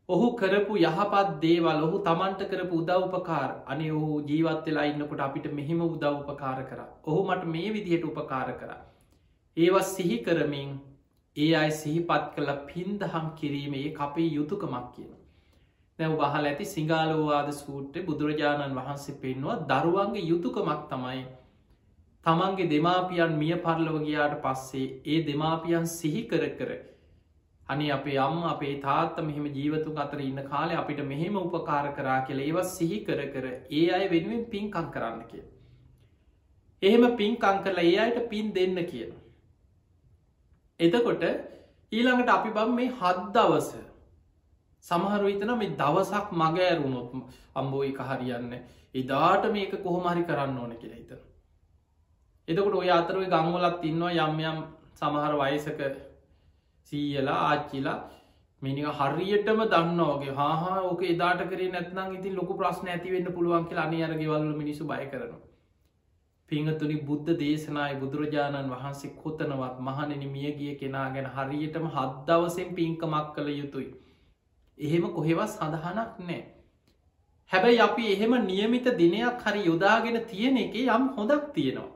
[0.09, 6.63] ඔහු කරපු යහපත් දේවල් ඔහු තමන්ට කරපු උදව්පකාර අනි ඔහු ජීවත්වෙලා ඉන්නකොට අපිට මෙහෙම උදව්පකාර
[6.63, 8.81] කර ඔහු මට මේ විදිහයට උපකාර කරා
[9.57, 10.71] ඒවත් සිහි කරමින්
[11.37, 15.13] ඒ අයි සිහිපත් කළ පින්දහම් කිරීමේ අපේ යුතුකමක් කියන.
[15.99, 21.23] දැව වහල ඇති සිංහලෝවාද සූට්‍ර බුදුරජාණන් වහන්සේ පෙන්වා දරුවන්ගේ යුතුකමක් තමයි
[22.25, 26.69] තමන්ගේ දෙමාපියන් මිය පරලව ගියාට පස්සේ ඒ දෙමාපියන් සිහි කර කර
[27.67, 32.45] අනි අපේ අම්ම අපේ තාත්ත මෙහෙම ජීවතු අතර ඉන්න කාලේ අපිට මෙහෙම උපකාර කරා කියලා
[32.45, 35.43] ඒවත් සිහි කර කර ඒ අය වෙනුවෙන් පින්කං කරන්න කිය.
[36.81, 39.11] එහෙම පින්කං කරලා ඒ අයට පින් දෙන්න කියන.
[40.79, 41.23] එතකොට
[41.91, 43.69] ඊළඟට අපි බම් මේ හත් දවස
[44.83, 47.11] සමහරු හිතන මේ දවසක් මග ඇරුණොත්
[47.55, 48.57] අම්බෝ එක හරියන්න
[48.95, 51.21] එදාට මේක කොහොමරි කරන්න ඕන කියලා හිතන.
[52.47, 54.57] එතකොට ඔය අතරව ගංවලත් ඉන්නවා යම් යම්
[54.95, 55.79] සමහර වයසක
[56.91, 57.99] සීයලා ආච්චිලා
[58.61, 64.29] මිනික හරියටම දන්නවගේ හා ඕක එදාට කරේ නැත්නම් ඉතින් ලොකු ප්‍රශ්න ඇතිවෙන්න පුළුවන් කියලා අනියරගේ
[64.29, 65.41] වල්ල මිනිසු බය කරනවා.
[66.49, 73.89] පිංහතුනි බුද්ධ දේශනාය බුදුරජාණන් වහන්සේ කොතනවත් මහනෙන මියගිය කෙනා ගැන හරියටම හද්දවසෙන් පින්කමක් කළ යුතුයි.
[74.77, 76.41] එහෙම කොහෙවත් සඳහනක් නෑ.
[77.51, 81.92] හැබැයි අපි එහෙම නියමිත දිනයක් හරි යොදාගෙන තියෙන එක යම් හොඳක් තියෙනවා.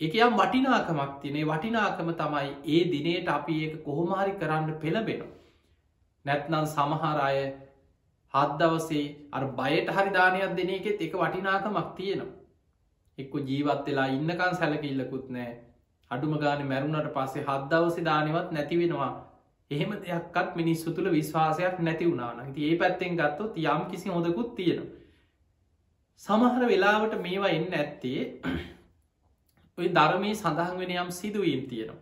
[0.00, 5.22] එක යම් වටිනාකමක් තිනේ වටිනාකම තමයි ඒ දිනයට අපි ඒක කොහොමහරි කරන්න පෙළබෙන.
[6.24, 7.40] නැත්නම් සමහරය
[8.34, 12.36] හද්දවසේ අ බයට හරි දානයක් දෙන එකෙත් එක වටිනාකමක් තියෙනවා.
[13.18, 15.50] එක්ක ජීවත් වෙලා ඉන්නකන් සැලකිල්ලකුත් නෑ
[16.10, 19.10] අඩුම ගාන මැරුණට පස්සේ හද්දවසි දානවත් නැතිවෙනවා
[19.70, 24.88] එහෙම දෙයක්කත් මිනිස්සු තුළ විශ්වාසයක් නැති වුණාන ඒ පැත්තෙන් ගත්තොත් යම් කිසි හොඳකුත් තියෙනවා
[26.22, 28.20] සමහර වෙලාවට මේවා එන්න ඇත්තේ
[29.80, 32.00] ඔය ධර්මී සඳහන් වෙන යම් සිදුවීම් තියෙනවා.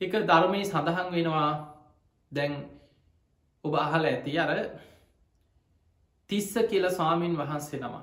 [0.00, 1.50] එක ධර්මී සඳහන් වෙනවා
[2.32, 2.54] දැන්
[3.64, 4.50] ඔබ අහල ඇති අර
[6.30, 7.96] තිස්ස කියල ස්වාමීන් වහන්සේ නම.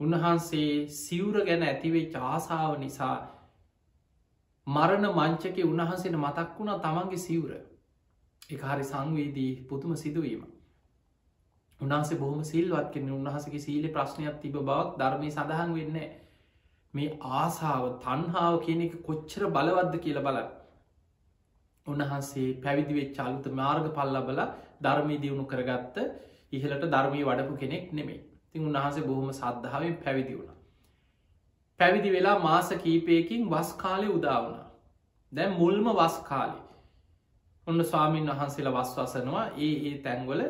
[0.00, 3.16] උන්වහන්සේ සිවුර ගැන ඇතිවේ චාසාව නිසා
[4.66, 7.52] මරණ මංචක උන්වහන්සේට මතක් වුණා තමන්ගේ සිවුර
[8.48, 10.42] එක හරි සංවේදී පුතුම සිදුවීම.
[11.80, 15.96] උන්හන්සේ බොහම සිල්වත් කෙන උන්හසගේ සීල ප්‍රශ්නයක් තිබ බවක් ධර්මය සඳහන් වෙන්න
[16.94, 20.38] මේ ආසාාව තන්හාාව කියන එක කොච්චර බලවද්ද කියල බල
[21.86, 24.40] උන්වහන්සේ පැවිදිවෙච් චාලුත මාර්ග පල්ලබල
[24.80, 26.00] ධර්මී දියුණු කරගත්ත
[26.52, 30.56] ඉහලට ධර්මී වඩපු කෙනෙක් නෙමේ තින් උන්වහන්සේ බොහොම සද්ධාවෙන් පැවිදි වුණ.
[31.80, 34.56] පැවිදි වෙලා මාස කීපයකින් වස් කාලය උදාවන
[35.32, 36.58] දැන් මුල්ම වස් කාලි.
[37.66, 39.46] ඔන්න ස්වාමීන් වහන්සේලා වස්වසනවා.
[39.58, 40.42] ඒ ඒ තැන්වල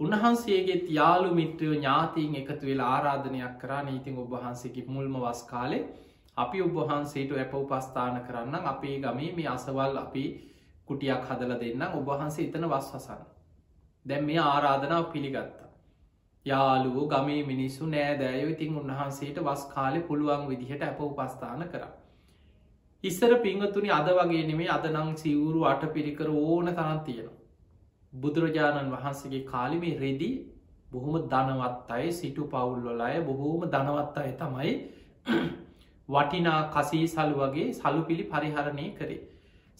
[0.00, 3.82] උන්වහන්සේගේ යාලු මිත්‍රයෝ ඥාතීන් එකතු වෙලා ආරාධනයක් කරා.
[3.82, 5.82] නීතින් ඔබහන්සේකි මුල්ම වස් කාලේ
[6.36, 10.24] අපි ඔබහන්සේට ඇප උපස්ථාන කරන්න අපේ ගමේ මේ අසවල් අපි
[10.86, 13.22] කුටියක් හදල දෙන්න ඔබහන්සේ එතන වස් වසන්න.
[14.06, 15.70] දැම් මේ ආරාධනාව පිළිගත්තා.
[16.46, 18.50] යාලුවෝ ගමේ මිනිස්සු නෑ දෑයෝ.
[18.50, 21.86] ඉතින් උන්වහන්සේට වස් කාලෙ පුළුවන් විදිහට ඇප උපස්ථාන කර.
[23.04, 27.43] ඉස්සර පිංහතුනි අද වගේ නෙමේ අදනං සිවුරු අට පිරිකර ඕන තරන් තියෙනවා.
[28.14, 30.30] බුදුරජාණන් වහන්සේගේ කාලිමේ රෙදි
[30.88, 34.74] බොහොම දනවත් අය සිටු පවුල්වල අය බොහෝම දනවත් අය තමයි
[36.08, 39.20] වටිනා කසී සලු වගේ සලු පිළි පරිහරණය කරේ.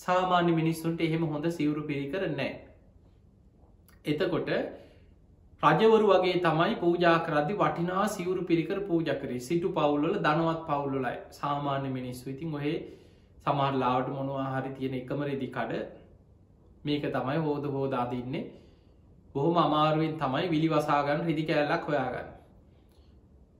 [0.01, 2.51] සාමාන්‍ය මිනිස්සුන්ට එහෙම හොඳ සිවුරු පිරි කරනෑ
[4.05, 4.51] එතකොට
[5.63, 9.41] රජවරු වගේ තමයි පූජා කරදදි වටිනා සිවුරු පිරිකර පූජ කරේ.
[9.41, 12.79] සිටු පවුල්ල දනවත් පවුල්ලයි සාමාන්‍ය මිනිස්සු ඉතින් ඔහේ
[13.45, 15.85] සමහරලාවට මොනවා හරි තියෙන එකම රෙදි කඩ
[16.85, 18.45] මේක තමයි හෝද හෝදාදන්නේ
[19.35, 22.33] බොහොම අමාරුවෙන් තමයි විලි වසාගන්න රිදි කෑල්ලක් හොයාගන්න.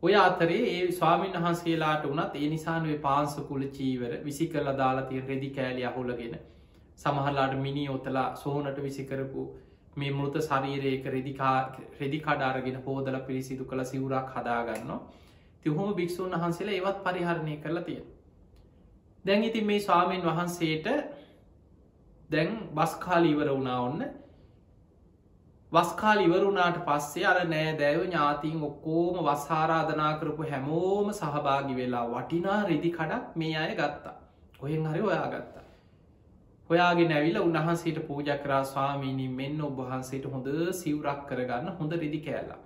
[0.03, 5.51] ඔය අතරේ ඒ ස්වාමීන් වහන්සේලාට වනත් ඒ නිසානුවේ පාන්සකුල චීවර විසි කරලා දාලා තිය රෙදි
[5.51, 6.35] කෑලි අහුලගෙන
[6.97, 9.45] සමහරලාට මිනි ඔතලා සෝනට විසිකරපු
[9.97, 11.57] මේ මෘත ශරීරයක රෙදිකා
[12.01, 14.91] රෙදි කඩාරගෙන හෝදල පිරිසිදු කළ සිවුරක් හදාගන්න
[15.65, 18.01] තිහොම භික්‍ෂූන් වහන්සේලා ඒවත් පරිහරණය කරලා තිය
[19.25, 20.89] දැන් ඉතින් මේ ස්වාමීන් වහන්සේට
[22.35, 24.05] දැන් බස්කාල ඉවර වුණා ඔන්න.
[25.73, 32.91] වස්කාල ඉවරුණාට පස්සේ අර නෑ දැව ඥාතිීන් ඔක්කෝම වස්හාරාධනා කරපු හැමෝම සහභාගි වෙලා වටිනා රෙදි
[32.93, 34.15] කඩක් මේ අය ගත්තා.
[34.61, 35.65] ඔහෙන් හරි ඔයා ගත්තා.
[36.71, 42.61] ඔයාගේ නැවිල උන්වහන්සේට පූජ කරා ස්වාමීනී මෙන්න ඔබහන්සේට හොඳ සිවරක් කරගන්න හොඳ රෙදි කෑලා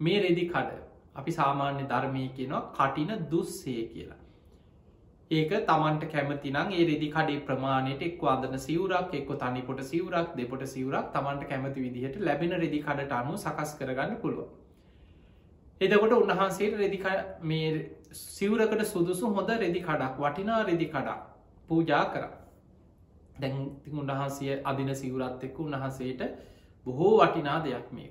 [0.00, 0.78] මේ රෙදි කඩ
[1.16, 4.22] අපි සාමාන්‍ය ධර්මය කියනවා කටින දුස්සේ කියලා.
[5.30, 11.10] ඒක තමන්ට කැමතිනම් ඒ රෙදි කඩේ ප්‍රමාණයට එක් අදන සිවරක් එක්ක තනිපොට සිවරක් දෙපොට සිවරක්
[11.12, 14.48] තමන්ට කැමති විදිහට ලැබෙන රෙදි කඩට අනු සකස් කරගන්න පුළුව.
[15.80, 17.00] එදකොට උන්වහන්සේ රෙදි
[17.42, 17.68] මේ
[18.12, 21.20] සිවරකට සුදුසු හොඳ රෙදි කඩක් වටිනා රෙදි කඩක්
[21.68, 22.24] පූජා කර
[23.36, 23.56] දැන්
[23.94, 26.22] උන්වහන්සේ අදින සිවරත් එක්ක උන්වහන්සේට
[26.86, 28.10] බොහෝ වටිනා දෙයක් මේ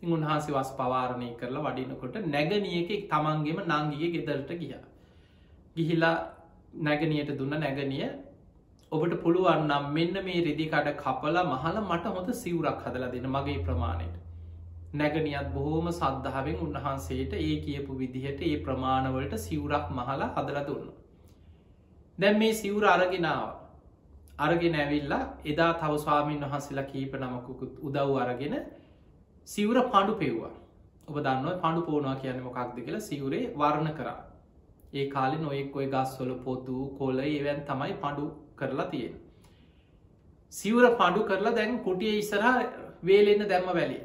[0.00, 4.74] තින් උන්හන්සේ වස් පවාරණය කරලා වඩිනකොට නැගනියක තමන්ගේම නංගිය ගෙදරට ගිය.
[5.76, 6.16] ගිහිලා
[6.78, 8.08] නැගනියට දුන්න නැගනිය
[8.92, 14.16] ඔබට පුළුවන්නම් මෙන්න මේ රෙදිකඩ කපලා මහල මට හොඳ සිවරක් හදලා දෙන මගේ ප්‍රමාණයට.
[14.94, 20.86] නැගනියත් බොහෝම සද්ධාවෙන් උන්වහන්සේට ඒ කියපු විදිහට ඒ ප්‍රමාණවලට සිවරක් මහලා හදල දුන්න.
[22.18, 23.48] දැන් මේ සිවර අරගෙනාව
[24.38, 28.56] අරගෙන ඇවිල්ලා එදා තව ස්වාමීන් වහන්සේලා කීප නමකුකුත් උදව් අරගෙන
[29.48, 30.54] සිවර පඩු පෙව්වා.
[31.08, 34.18] ඔබ දන්න පඩු පෝනවා කියන මොකක්ද කියලා සිවරේ වර්ණ කරා.
[34.92, 39.14] ඒ කාලෙ නොයෙක් ඔය ගස්වල පොතු කොල ඒවැන් තමයි පඩු කරලා තියෙන.
[40.52, 42.48] සිවර පඩු කරලා දැන් කුටිය ඉස්සරහ
[43.02, 44.02] වේලෙන්න දැම්ම වැලිය.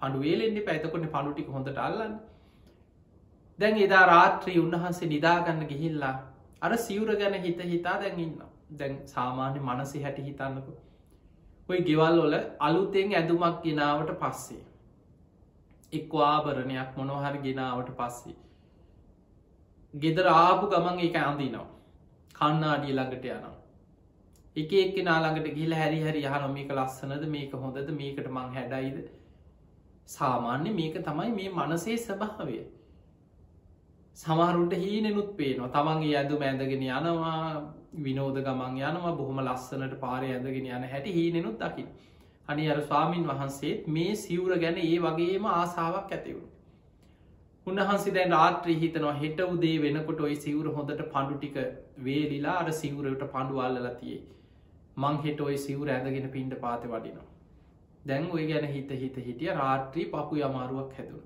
[0.00, 2.14] පඩු වේලෙන්න්නේ පැතකොට පඩුටික හොඳට අල්ලන්න.
[3.58, 6.14] දැන් එදා රාත්‍රී උන්වහන්සේ නිදාගන්න ගිහිල්ලා
[6.62, 8.36] අර සිවර ගැන හිත හිතා දැන් ඉන්න
[8.78, 10.72] දැන් සාමාන්‍ය මනසි හැටි හිතන්නකු.
[11.68, 14.62] ඔයි ගෙවල් ඔල අලුතෙන් ඇදුමක් ගෙනාවට පස්සේ
[15.92, 18.36] එක්වාභරණයක් මොනොහර ගෙනාවට පස්සේ
[19.94, 21.66] ගෙදර ආපු ගමන් එක අඳනවා.
[22.34, 23.52] කන්නාඩිය ළඟට යනවා.
[24.56, 28.96] එක එක්ක නාළඟට ගිල හැරි හරි යහන මේක ලස්සනද මේක හොඳද මේකට මං හැඩයිද?
[30.08, 32.58] සාමාන්‍ය මේක තමයි මේ මනසේ ස්වභාවය.
[34.16, 35.70] සමහරුන්ට හීනෙනුත් පේනවා.
[35.70, 37.38] තමන්ගේ ඇඳු ඇඳගෙන යනවා
[37.98, 41.86] විනෝද ගමන් යනවා බොහොම ලස්සනට පාරය ඇඳගෙන යන හැටි හීනෙනුත් දකි
[42.48, 46.53] අනි අර ස්වාමීන් වහන්සේත් මේ සිවුර ගැන ඒ වගේම ආසාාවක් ඇතිවුණු
[47.66, 51.56] උන්වහන්සේ දැන් රාත්‍රී හිතනවා හෙට උදේ වෙනකොට ඔයි සිවුර හොඳට පණඩු ටික
[52.04, 54.22] වේලිලා අර සිවුරට පණ්ඩුවල්ලතියේ
[54.96, 57.28] මං හෙට ඔයි සිවුර ඇදගෙන පින්ට පාත වඩිනවා.
[58.04, 61.24] දැන් ඔය ගැන හිත හිත හිටිය රාත්‍රී පපු අමාරුවක් හැදුණ.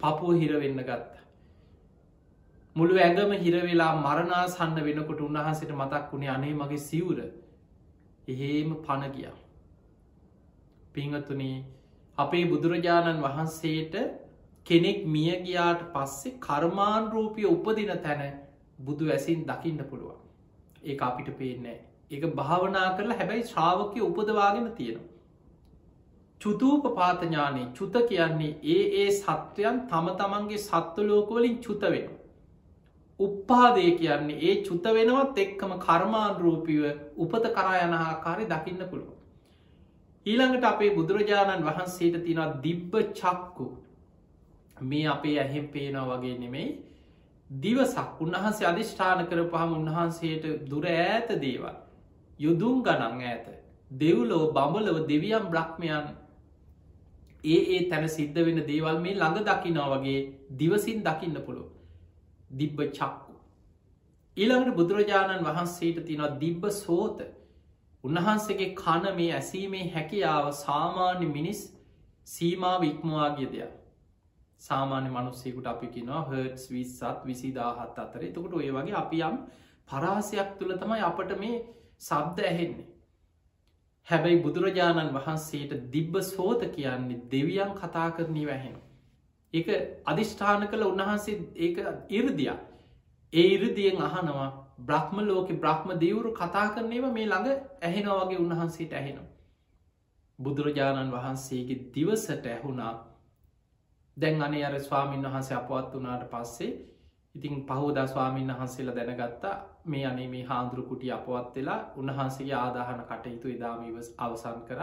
[0.00, 1.14] පපුුව හිරවෙන්න ගත්ත.
[2.76, 7.18] මුළු ඇඟම හිරවෙලා මරණා සන්න වෙනකොට උන්වහන්සට මතක් වුණේ අනේ මගේ සිවුර.
[8.28, 9.32] එහෙම පණගිය
[10.92, 11.56] පිංහතුනී
[12.18, 13.94] අපේ බුදුරජාණන් වහන්සේට
[14.66, 18.22] කෙනෙක් මිය ගියාට පස්සේ කර්මාන් රූපිය උපදින තැන
[18.78, 20.18] බුදු ඇසින් දකින්න පුළුවන්.
[20.82, 21.78] ඒ අපිට පේනෑ
[22.10, 25.12] ඒක භාවනා කරලා හැබැයි ශ්‍රාවකය උපදවාගෙන තියෙනවා.
[26.40, 32.08] චුතූප පාතඥානය චුත කියන්නේ ඒ ඒ සත්වයන් තම තමන්ගේ සත්ව ලෝකවලින් චුත වෙන
[33.20, 36.82] උප්පාදය කියන්නේ ඒ චුත වෙනවත් එක්කම කර්මාන් රූපිව
[37.16, 39.10] උපත කරා යන ආකාරය දකින්න පුළුව.
[40.26, 43.66] ඊළඟට අපේ බුදුරජාණන් වහන්සේට තිනත් දිබ්බ චක්කු.
[44.82, 46.68] මේ අපේ ඇහෙම් පේනවා වගේ නෙමෙයි.
[47.50, 51.76] දිවසක් උන්වහන්සේ අධිෂ්ඨාන කර පහම උන්වහන්සේට දුර ඈත දේවල්.
[52.40, 53.46] යුදුම් ගනන් ඇත
[53.92, 56.08] දෙව්ලෝ බඹලව දෙවියම් බ්‍රහ්මයන්.
[57.44, 60.18] ඒ ඒ තැන සිද්ධ වෙන දේවල් මේ ළඟ දකිනා වගේ
[60.52, 61.70] දිවසින් දකින්න පුළුව
[62.50, 63.32] දිබ්බ චක්කු.
[64.36, 67.18] ඊළඟට බුදුරජාණන් වහන්සේට තිනවත් දිබ්බ සෝත.
[68.04, 71.60] උන්වහන්සේගේ කන මේ ඇසීමේ හැකියාව සාමාන්‍ය මිනිස්
[72.26, 73.72] සීමාව ඉක්මවාගේ දෙයක්.
[74.60, 78.20] සාමාන්‍ය මනුස්සෙකුට අපි කිනවා හර්ටස් විස්සත් විසිදාහත් අතර.
[78.22, 79.36] එතකොට ඔය වගේ අපි යම්
[79.88, 81.62] පරාසයක් තුළ තමයි අපට මේ
[82.00, 82.88] සබ්ද ඇහෙන්නේ.
[84.08, 88.76] හැබැයි බුදුරජාණන් වහන්සේට දිබ්බ සෝත කියන්නේ දෙවියන් කතා කරනී වැහෙන
[89.54, 89.68] එක
[90.04, 91.70] අධිෂ්ඨාන කළ උන්වහන්සේ ඒ
[92.10, 92.52] ඉරදිය
[93.32, 97.48] ඒ ඉරදියෙන් අහනවා බ්‍රහ්ම ලෝක බ්‍රහ්ම දෙවුරු කතා කරනේව මේ ළඟ
[97.82, 99.28] ඇහෙනවාගේ උන්වහන්සේට ඇහෙනවා.
[100.38, 102.92] බුදුරජාණන් වහන්සේගේ දිවසට ඇහුණා
[104.16, 106.70] දැන් අනේ අර ස්වාමීන් වහන්සේ අපවත් වනාට පස්සේ
[107.34, 113.48] ඉතින් පහෝදා ස්වාමීන් වහන්සේලා දැනගත්තා මේ අනේ මේ හාන්දුරු කුටි අපවත් වෙලා උන්වහන්සේගේ ආදාහන කටයුතු
[113.48, 114.80] එදාමීවස් අවසන් කර.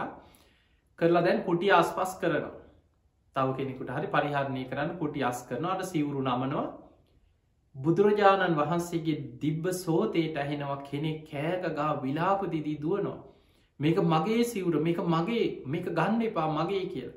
[0.98, 2.54] කරලා දැන් කුටි ආස්පස් කරනවා.
[3.36, 6.66] තව කෙනෙකුට හරි පරිහරණය කරන්න කුටි අස් කරනවාට සිවුරු නමනවා.
[7.76, 13.18] බුදුරජාණන් වහන්සේගේ දිබ්බ සෝතයට ඇහෙනවා කෙනෙක් කෑගගා විලාප දිදී දුවනවා.
[13.80, 17.12] මේක මගේ සිවුර මේක මගේ මේක ගන්න එපා මගේ කියල.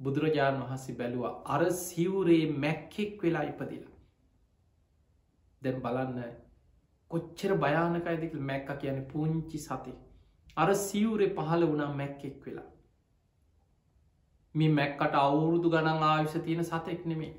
[0.00, 3.94] බුදුරජාණන් වහන්සේ බැලුව අර සිවුරේ මැක්කෙක් වෙලා ඉපදිලා.
[5.62, 6.20] දැම් බලන්න
[7.10, 9.92] කොච්චර භයානක ඇදික මැක්ක කියන පුංචි සති.
[10.56, 12.68] අර සිවුරේ පහළ වුණා මැක්කෙක් වෙලා.
[14.54, 17.32] මේ මැක්කට අවුරුදු ගණන් ආයුෂ තියෙන සතෙක් නෙමේ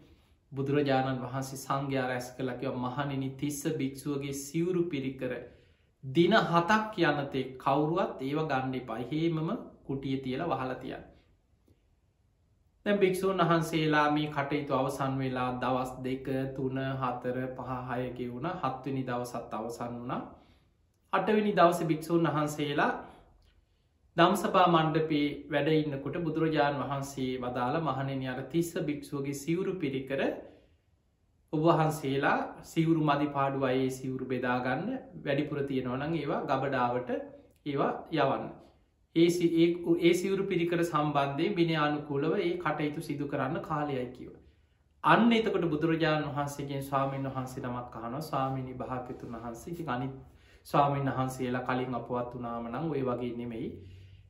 [0.51, 5.33] බුදුරජාණන් වහන්සේ සංඝයා රැස් කළකිව මහනිනි තිස්ස භික්ෂුවගේ සිවුරු පිරිකර
[6.03, 9.49] දින හතක් යනතේ කවුරුවත් ඒව ගණ්ඩි පයිහේමම
[9.83, 10.43] කුටිය තියල
[12.87, 19.53] වහලතියන් භික්‍ෂූන් වහන්සේලා මේ කටයුතු අවසන් වෙලා දවස් දෙක තුන හතර පහහයගේ වුණ හත්වනි දවසත්
[19.53, 20.13] අවසන් වුණ
[21.13, 22.91] අටවිනි දවස භික්‍ෂූන් වහන්සේලා
[24.17, 30.21] දම්සපා මණ්ඩපේ වැඩ ඉන්නකොට බුදුරජාණන් වහන්සේ වදාළ මහනෙන අර තිස්ස භික්ෂුවගේ සිවුරු පිරිකර
[31.53, 34.87] ඔබවහන්සේලා සිවුරු මදි පාඩු අයේ සිවුරු බෙදාගන්න
[35.21, 37.11] වැඩිපුර තියෙනවනං ඒවා ගබඩාවට
[37.65, 38.47] ඒවා යවන්න.
[39.17, 39.27] ඒ
[39.99, 44.31] ඒ සිවුරු පිරිකර සම්බන්ධය බිනයානුකූලව ඒ කටයුතු සිදු කරන්න කාලයයි කිව.
[45.03, 50.15] අන්න එතකොට බුදුරජාණන් වහන්සේගෙන් ස්වාමීන් වහන්සේ නමක් කහන ස්වාමිනි භාපිතුන් වහන්සේ අනිත්
[50.67, 53.69] ස්වාමීන් වහන්සේලා කලින් අපවත් වනාමනං ඔය වගේ නෙමෙයි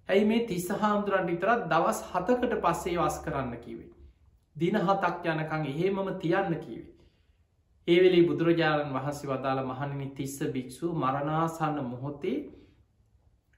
[0.10, 3.89] ඇයි මේ තිස්ස හාමුදුරන්ට විතරත් දවස් හතකට පස්සේ වස් කරන්න කිවේ.
[4.56, 6.93] දින හතක් යනකං එහෙමම තියන්න කිවේ.
[7.88, 12.38] ඒවෙලි බුදුරජාණන් වහන්සේ වදාළ මහනිනි තිස්ස භික්‍ෂු මරණාසන්න මොහොතේ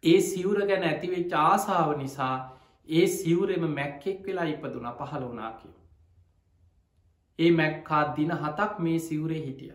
[0.03, 2.35] ඒ සිවුර ගැන ඇතිවෙච් ආසාාව නිසා
[2.89, 5.73] ඒ සිවුරෙම මැක්කෙක් වෙලා ඉපදුන පහළ වනා කිය.
[7.39, 9.73] ඒ මැක්කා දින හතක් මේ සිවුරේ හිටිය.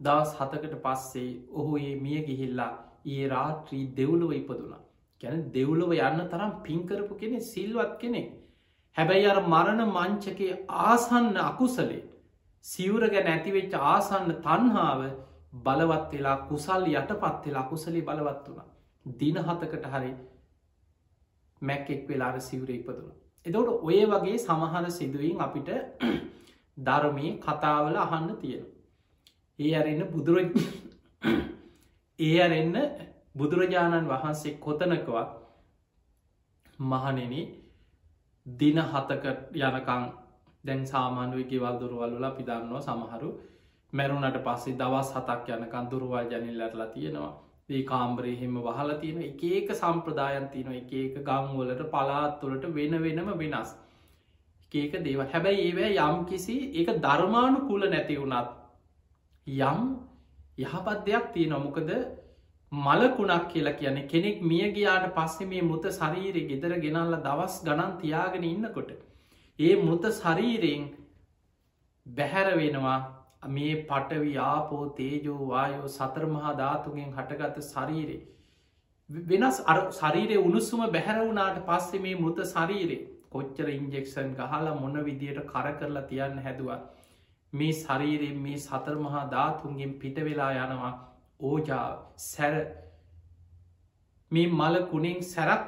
[0.00, 2.72] දවස් හතකට පස්සේ ඔහු ඒ මිය ගිහිල්ලා
[3.06, 4.82] ඒ රාත්‍රී දෙව්ලොව ඉපදුනා.
[5.20, 8.28] ගැන දෙව්ලොව යන්න තරම් පින්කරපු කෙනෙ සිල්වත් කෙනෙක්
[8.96, 12.02] හැබැයි අර මරණ මංචකේ ආසන්න අකුසලේ
[12.64, 15.02] සිවුර ගැන ඇතිවෙච්ච ආසන්න තන්හාාව
[15.64, 18.73] බලවත් වෙලා කුසල් යටපත් වෙලා කුසලි බලවත් වුණ
[19.06, 20.12] දින හතකට හරි
[21.62, 23.12] මැක්ෙක් වෙලාර සිවුර ඉපදුන
[23.46, 25.68] එතවට ඔය වගේ සමහර සිදුවීන් අපිට
[26.86, 28.64] ධර්මය කතාවල අහන්න තියෙන
[29.58, 30.38] ඒ අරන්න බුදුර
[32.18, 32.76] ඒ අරන්න
[33.34, 35.30] බුදුරජාණන් වහන්සේ කොතනකවත්
[36.78, 37.34] මහනෙන
[38.46, 40.04] දින හතක යනකං
[40.64, 43.30] දැන් සාමානුවගේ වල් දුරුවල්ල පිදන්නවා සමහරු
[43.92, 47.32] මැරුණට පස්සේ දවස් හතක් යනකන් දුරුවල් ජනිල්ලටලා තියෙනවා.
[47.68, 53.70] ඒ කාම්බරයහෙම වහල තියෙන එක ඒක සම්ප්‍රදායන් තියන එක ඒක ගංවලට පලාත්තුලට වෙන වෙනම වෙනස්.
[54.74, 58.50] ඒක දේව හැබැයි ඒවැ යම් කිසි ඒක ධර්මානු කුල නැති වුණත්
[59.46, 59.80] යම්
[60.58, 61.90] යහපත් දෙයක් තිය නොමකද
[62.72, 68.44] මලකුණක් කියලා කියන කෙනෙක් මිය ගියාට පස්සෙ මේ මුත ශරීරය ගෙදර ගෙනල්ල දවස් ගණන් තියාගෙන
[68.44, 68.90] ඉන්නකොට.
[69.58, 70.88] ඒ මුත ශරීරයෙන්
[72.06, 72.98] බැහැර වෙනවා
[73.48, 78.20] මේ පටවි ආපෝ තේජෝ වායෝ සතරමහා ධාතුගෙන් හටගත ශරීරේ.
[79.10, 85.66] වෙනස් අර ශරීරය උණුසුම බැහැරවුණට පස්සෙ මේ මෘත ශරීරේ කොච්චර ඉන්ජෙක්ෂන් ගහලා මොන විදියට කර
[85.74, 86.80] කරලා තියන්න හැදවා.
[87.52, 90.92] මේ ශරීරයෙන් මේ සතරමහා ධාතුන්ගෙන් පිට වෙලා යනවා
[91.42, 91.86] ඕජා
[92.24, 92.54] සැර
[94.30, 95.64] මේ මල කුණෙන් සැරක්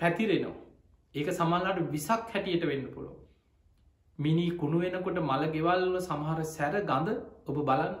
[0.00, 0.56] පැතිරෙනවා.
[1.14, 3.12] ඒක සමල්ලට විසක් හැටියට වෙන්න පුළො.
[4.18, 7.94] මිනි කුණු වෙනකොට මල ගෙවල්ල සමහර සැර ගඳ ඔබ බලන්න.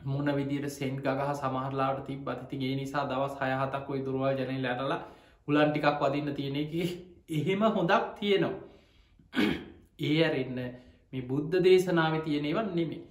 [0.00, 4.94] මොන විදිට සෙන්් ගහ සමහරලාට තිබ බතිතිගේ නිසා දවස් හයහතක් ඔයි දුරවා ජන ලැටල
[5.48, 6.74] උලන්ටිකක් වදින්න තියෙන එක.
[7.30, 8.56] එහෙම හොඳක් තියෙනවා.
[10.00, 10.58] ඒ ඇරෙන්න
[11.12, 13.02] මේ බුද්ධ දේශනාව තියෙනවන් නෙමේ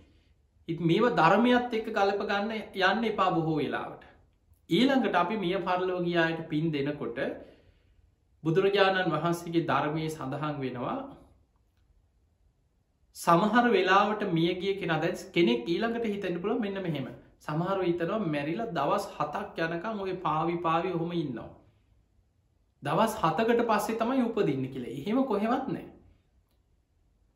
[0.68, 4.02] ඉත් මේවා ධර්මයත් එක්ක ගලප ගන්න යන්න එපා බොහෝ වෙලාවට.
[4.70, 7.20] ඊළඟට අපි මිය පරලෝගයායට පින් දෙනකොට
[8.44, 10.98] බුදුරජාණන් වහන්සේගේ ධර්මය සඳහන් වෙනවා
[13.18, 17.08] සමහර වෙලාවට මියගිය කෙන දැස් කෙනෙක් ඊළඟට හිතන්න පුළ මෙන්න මෙහෙම
[17.40, 21.48] සමහර හිතනවා මැරිල දවස් හතක් යනකම් ඔය පාවි පාවි හොම ඉන්නවා.
[22.84, 25.88] දවස් හතකට පස්සේ තමයි උපදින්න කියල එහෙම කොහෙවත් නෑ.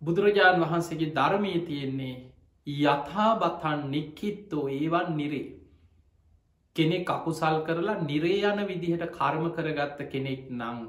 [0.01, 2.13] බුදුරජාණන් වහන්සේගේ ධර්මය තියෙන්නේ
[2.67, 5.43] යථාබතන් නික්කිත්තෝ ඒවන් නිරේ.
[6.75, 10.81] කෙනෙක් අකුසල් කරලා නිරේ යන විදිහට කර්ම කරගත්ත කෙනෙක් නං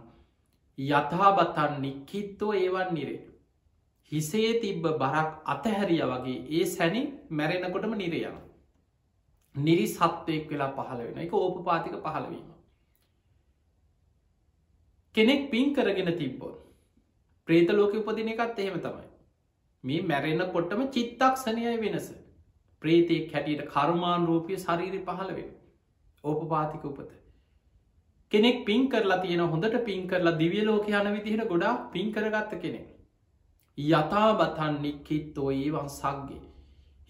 [0.78, 3.20] යථාබතන් නික්කිත්තෝ ඒවන් නිරේ.
[4.12, 8.34] හිසේ තිබ්බ බරක් අතහැරිය වගේ ඒ සැනින් මැරෙනකොටම නිරයන.
[9.54, 12.50] නිරි සත්වයෙක් වෙලා පහළ වෙන එක ඕපපාතික පහළවීම.
[15.14, 16.60] කෙනෙක් පින් කරගෙන තිබ්බොත්.
[17.48, 19.08] ප්‍රේත ලෝක උපදින එකත් එහෙම තමයි.
[19.84, 22.12] මේ මැරෙන කොට්ටම චිත්තක් සනයයි වෙනස.
[22.82, 25.50] ප්‍රේතෙක් හැටියට කර්මාන් රූපය ශරීරි පහළ වෙන.
[26.24, 27.12] ඕපපාතික උපත.
[28.32, 32.91] කෙනෙක් පින් කරලා තියෙන හොඳට පින් කරලා දිවිය ලෝක යන විදිහට ගොඩා පින් කරගත්ත කෙනෙක්.
[33.78, 36.42] යථාබතන් නික්කිත්තෝ ඒවන් සක්ගේ.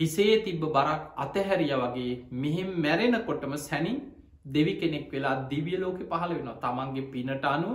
[0.00, 3.98] හිසේ තිබ්බ බරක් අතහැරිය වගේ මෙහෙම මැරෙනකොටම සැනින්
[4.46, 7.74] දෙවි කෙනෙක් වෙලා දිවිය ලෝක පහළ වෙන තමන්ගේ පිනට අනුව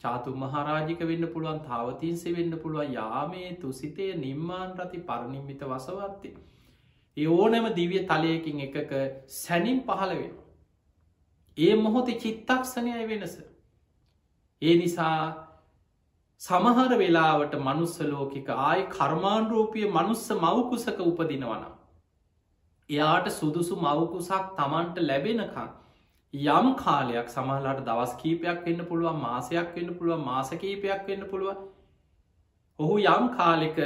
[0.00, 6.30] චාතු මහරාජික වෙන්න පුළුවන් තාවතින්සේ වෙන්න පුළුවන් යාමේ තුසිතය නිම්මාන් රති පරණින්මිත වසවර්ති.
[7.16, 8.92] ඒ ඕනෑම දිවිය තලයකින් එකක
[9.34, 10.32] සැනින් පහළ වෙන.
[11.58, 13.34] ඒ මොහොතේ චිත්තක්ෂණයයි වෙනස.
[14.62, 15.49] ඒ නිසා
[16.40, 21.66] සමහර වෙලාවට මනුස්ස ලෝකික ආය කර්මාණරූපිය මනුස්ස මවකුසක උපදිනවන.
[22.90, 25.68] එයාට සුදුසු මවකුසක් තමන්ට ලැබෙනකං.
[26.34, 31.60] යම් කාලයක් සමහලාට දවස් කීපයක් වෙන්න පුළුවන් මාසයක් වෙන්න පුළුව මාසකීපයක් වෙන්න පුළුව
[32.78, 33.84] ඔහු යම් කාලෙක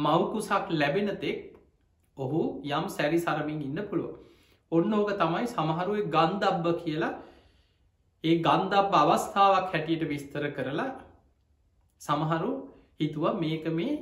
[0.00, 1.46] මවකුසක් ලැබෙනතෙක්
[2.16, 4.12] ඔහු යම් සැරි සරමින් ඉන්න පුළුව
[4.72, 7.14] ඔන්න ඕක තමයි සමහරුව ගන්දබ්බ කියලා
[8.24, 10.92] ඒ ගන්දබ අවස්ථාවක් හැටියට විස්තර කරලා
[12.02, 12.52] සමහරු
[13.00, 13.94] හිතුව මේක මේ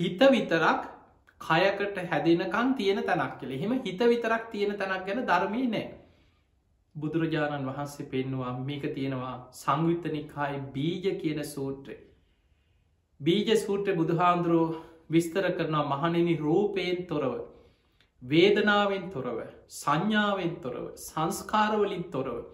[0.00, 0.80] හිත විතරක්
[1.40, 5.86] කයකට හැදෙනකං තියෙන තැනක් කළ එහෙම හිත විතරක් තියෙන තැනක් ගැන ධර්මී නෑ.
[6.94, 11.96] බුදුරජාණන් වහන්සේ පෙන්නවා මේක තියෙනවා සංයුත්තනිකායි බීජ කියන සූත්‍රය.
[13.20, 14.76] බීජ සූත්‍ර බුදුහාන්දුරුව
[15.10, 17.34] විස්තර කරනවා මහනෙනි රූපයෙන් තොරව
[18.22, 19.38] වේදනාවෙන් තොරව
[19.70, 22.44] සංඥාවෙන් තොරව සංස්කාරවලින් තොරව.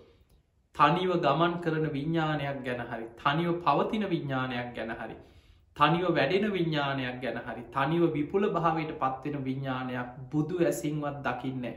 [0.80, 5.16] තනිව ගමන් කරන විඤ්ඥානයක් ගැන හරි තනිව පවතින විඤ්ඥානයක් ගැන හරි
[5.76, 11.76] තනිව වැඩෙන විඤ්ඥානයක් ගැන හරි තනිව විපුල භාවයට පත්වෙන විඤ්ඥානයක් බුදු ඇසින්වත් දකින්නේ.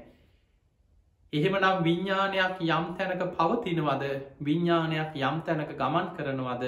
[1.34, 4.04] එහෙමනම් විඤ්ඥානයක් යම් තැනක පවතිනවද
[4.42, 6.64] විඤ්ඥානයක් යම් තැනක ගමන් කරනවද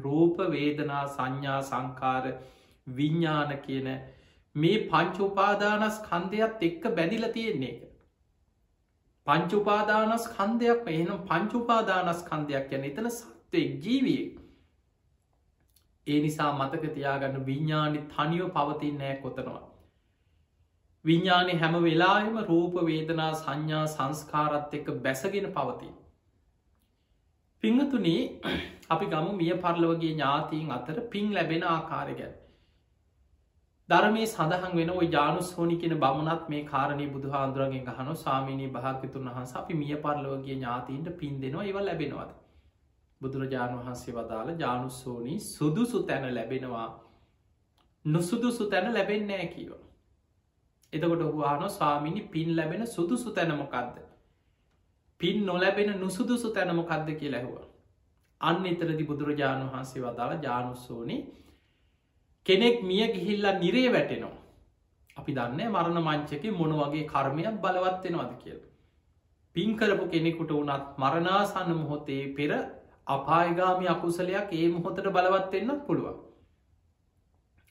[0.00, 2.32] රූප වේදනා සංඥා සංකාර
[2.86, 3.88] විඤ්ඥාන කියන
[4.54, 7.89] මේ පංචෝපාදානස් කන්දයක් එක්ක බැඳිල තියෙන්නේ එක.
[9.30, 14.22] පංචුපාදානස් කන්දයක් එහනම් පංචුපාදානස් කන්දයක් යන එතන සත්වයෙක් ජීවිය.
[16.06, 19.60] ඒ නිසා මතක තියාගන්න විඤ්ඥානි තනිව පවතින් නෑ කොතනවා
[21.04, 25.94] විඤ්ඥානි හැම වෙලාම රූප වේදනා සංඥා සංස්කාරත් එක්ක බැසගෙන පවතින්
[27.62, 28.22] පිංහතුනේ
[28.88, 32.39] අපි ගම මිය පරලවගේ ඥාතීන් අතර පින් ලැබෙන ආකාරය ගැන.
[33.90, 39.54] ධර්මය සඳහන් වෙන ඔයි ජානු සෝනි කියෙන බමුණත් මේ කාරණය බුදුහාන්දුරගෙන් ගහනු සාමීනී භාගතුන් වහන්ස
[39.56, 42.30] අපි මිය පරලෝගේ ඥාතීන්ට පින් දෙනවා ඒව ලැබෙනවාද.
[43.20, 46.88] බුදුරජාණන් වහන්සේ වදාළ ජානුස්සෝනී සුදුසු තැන ලැබෙනවා
[48.04, 49.72] නොසුදුසු තැන ලැබෙන්නෑ කියව.
[50.92, 53.98] එතකොට හවාන ස්වාමිනි පින් ලැබෙන සුදුසු තැනමොකක්ද.
[55.20, 57.66] පින් නොලැබෙන නුසුදුසු තැනමොකක්ද කිය ලැහවා.
[58.40, 61.16] අන්න එතරදි බුදුරජාණන් වහන්සේ වදාළ ජානුස්සෝනි
[62.46, 64.36] කෙනෙක් මිය ගිහිල්ලා නිරේ වැටෙනවා.
[65.16, 68.60] අපි දන්න මරණ මංචක මොන වගේ කර්මයක් බලවත්වෙනවාද කියල.
[69.56, 72.50] පින්කරපු කෙනෙකුට වනත් මරණාසන්න මොහොතේ පෙර
[73.06, 76.18] අපායගාමි අකුසලයක් ඒ මොහොතට බලවත්වෙන්නත් පුළුවන්.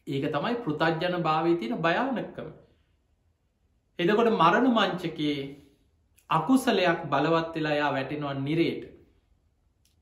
[0.07, 2.49] ඒක තමයි පෘතජ්ජන භාවී තියෙන භයානක්කම
[3.99, 5.39] එදකොට මරණ මංචකයේ
[6.29, 8.83] අකුසලයක් බලවත් වෙලා යා වැටෙනවා නිරේට.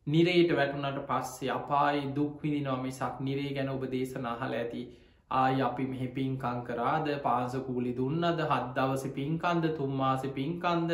[0.08, 4.84] නිරේට වැටුනට පස්සේ අපායි දුක්විදිනවා මිසක් නිරේ ගැන ඔබ දේශනාහල ඇති.
[5.32, 7.08] ආය අපි මෙහි පින්කං කරාද?
[7.24, 8.26] පාසකූලි දුන්නද?
[8.44, 10.94] හත් දවස පින්කන්ද තුම්මාස පින්කන්ද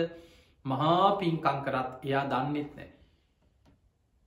[0.66, 2.90] මහා පින්කං කරත් එයා දන්නෙත් නෑ.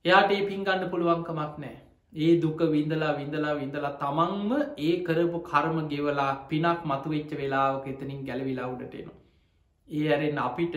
[0.05, 1.77] එයාට ඒ පින්ගන්න පුළුවන්කමක් නෑ.
[2.13, 8.69] ඒ දුක විඳලා විඳලා විඳලා තමන්ම ඒ කරපු කර්ම ගෙවලා පිනක් මතුවෙච්ච වෙලාවක එතනින් ගැලවිලා
[8.69, 9.19] උඩටෙනවා.
[9.89, 10.77] ඒ ඇරෙන් අපිට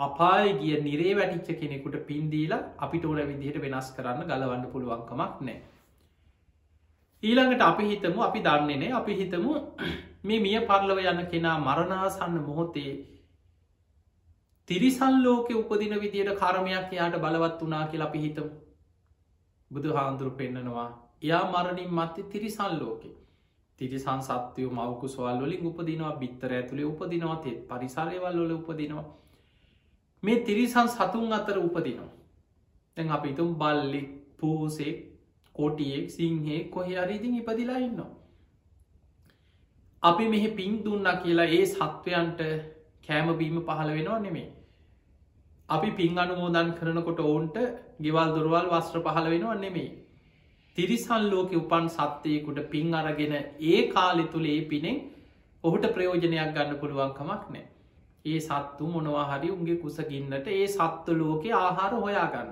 [0.00, 5.58] අපාය ගිය නිරේ වැටිච්ච කෙනෙකුට පින්දීලා අපිට ඕන විදිහට වෙනස් කරන්න ගලවන්න පුළුවන්කමක් නෑ.
[7.22, 9.52] ඊළඟට අපි හිතමු අපි දන්නේනේ අපි හිතමු
[10.26, 12.92] මේ මිය පරලව යන කෙනා මරණාසන්න මොහොතේ
[14.68, 18.50] තිරිසල් ලෝක උපදින විදියට කර්මයක් එයාට බලවත් වනා කියලා අපි හිතමු.
[19.70, 20.88] බුදු හාන්දුරු පෙන්න්නනවා
[21.22, 23.10] එයා මරණින් මත්තේ තිරිසල් ලෝකෙ.
[23.78, 29.08] තිරිසන් සත්‍යයෝ මවකු සවල් වලින් උපදිනවා බිත්තර ඇතුළේ උපදිනවා තෙත් පරිසරයවල් වල උපදිනවා.
[30.22, 32.10] මේ තිරිසන් සතුන් අතර උපදිනවා
[32.96, 35.02] තැන් අප ඉතුම් බල්ලෙක් පූසෙක්
[35.54, 38.10] කොටියෙක් සිංහේ කොහෙ අරිදිින් ඉපදිලා ඉන්නවා
[40.02, 42.40] අපි මෙහෙ පින් දුන්න කියලා ඒ සත්වයන්ට
[43.04, 44.48] කෑමබීම පහළ වෙනවා නෙමේ
[45.68, 47.56] අපි පින් අනුමෝදන් කරනකොට ඔවුන්ට
[48.00, 49.90] ගෙවල් දුරවල් වස්ත්‍ර පහළ වෙනවා නෙමේ.
[50.76, 54.96] තිරිසල් ලෝක උපන් සත්‍යයකුට පින් අරගෙන ඒ කාලෙ තුළ ඒ පිනෙන්
[55.64, 57.64] ඔහුට ප්‍රයෝජනයක් ගන්න පුළුවන්කමක් නෑ.
[58.24, 62.50] ඒ සත්තු මොනවා හරි උන්ගේ කුසගින්නට ඒ සත්තු ලෝකෙ ආහාර හොයාගන්න.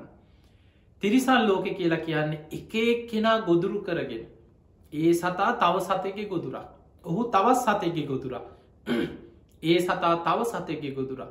[1.02, 2.74] තිරිසල් ලෝක කියලා කියන්නේ එක
[3.10, 4.24] කෙනා ගොදුරු කරගෙන.
[4.92, 6.66] ඒ සතා තව සතයක ගොදුරා.
[7.04, 8.44] ඔහු තවත් සතයක ගොදුරා.
[9.62, 11.30] ඒ සතා තව සතයක ගොදුරා.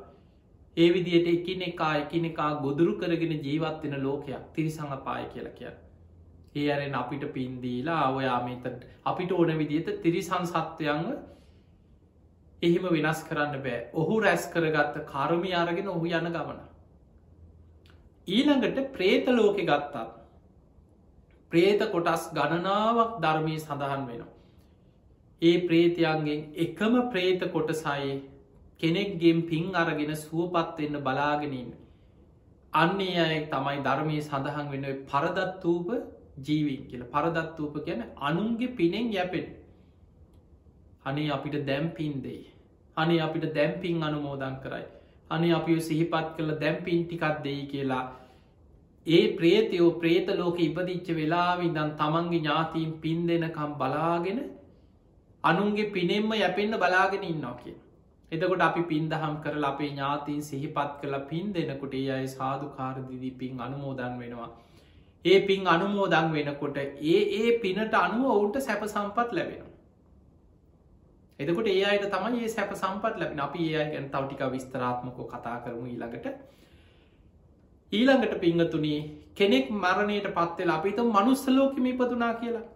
[0.76, 5.72] ඒ විදියට එකින එකා එකිනෙකා ගොදුරු කරගෙන ජීවත්වෙන ලෝකයක් තිරිසං අපාය කියලා කිය.
[6.54, 8.66] ඒ අරෙන් අපිට පින්දීලා අවයාමත
[9.04, 11.10] අපිට ඕන විදිහට තිරිසං සත්වයන්ව
[12.62, 16.60] එහෙම වෙනස් කරන්න බෑ ඔහු රැස් කරගත්ත කරුමි අරගෙන ඔහු යන ගමන.
[18.28, 20.06] ඊළඟට ප්‍රේත ලෝකෙ ගත්තා.
[21.52, 24.32] ප්‍රේත කොටස් ගණනාවක් ධර්මී සඳහන් වෙනවා.
[25.42, 28.14] ඒ ප්‍රේතයන්ගෙන් එකම ප්‍රේත කොටසයි
[28.80, 31.72] කෙනෙක්ගෙන් පින් අරගෙන සුවපත්වෙන්න බලාගෙනන්න.
[32.72, 35.88] අන්නේ අය තමයි ධර්මය සඳහන් වෙන පරදත්වූප
[36.40, 39.46] ජීවින් කියල පරදත්වූප ගැන අනුන්ගේ පිනෙන් යැපෙන්.
[41.08, 42.44] අනේ අපිට දැම්පින් දෙයි.
[42.96, 44.86] අනේ අපිට දැම්පින් අනුමෝදන් කරයි.
[45.30, 48.04] අනේ අපි සිහිපත් කළ දැම්පින් ටිකක් දෙයි කියලා
[49.06, 54.40] ඒ ප්‍රේතයෝ ප්‍රේත ලෝක ඉපදිච්ච වෙලාවිදන් තමන්ගේ ඥාතීන් පින් දෙනකම් බලාගෙන
[55.44, 57.76] අනුන්ගේ පිනෙම්ම යැපෙන්න්න බලාගෙන ඉන්නවා කිය.
[58.32, 64.18] එතකොට අපි පින්දහම් කරලා අපේ ඥාතින් සිහිපත් කළ පින් දෙනකොට ඒ අයි සාධකාරදිදී පින් අනුමෝදන්
[64.18, 64.50] වෙනවා.
[65.24, 69.67] ඒ පින් අනුමෝදන් වෙනකොට ඒ ඒ පිනට අනුව ඔවුන්ට සැප සම්පත් ලැබෙනවා.
[71.38, 75.58] එතකොට ඒ අයට තමයි ඒ සැප සම්පත් ලැබෙන අපි ඒ අයි ගැන තවටික විස්තරාත්මකෝ කතා
[75.60, 76.26] කරමු ඊළඟට
[77.92, 78.98] ඊළඟට පිංහතුනී
[79.34, 82.66] කෙනෙක් මරණයට පත්වෙලා අපිත මනුස්සලෝකම ඉපදුනා කියලා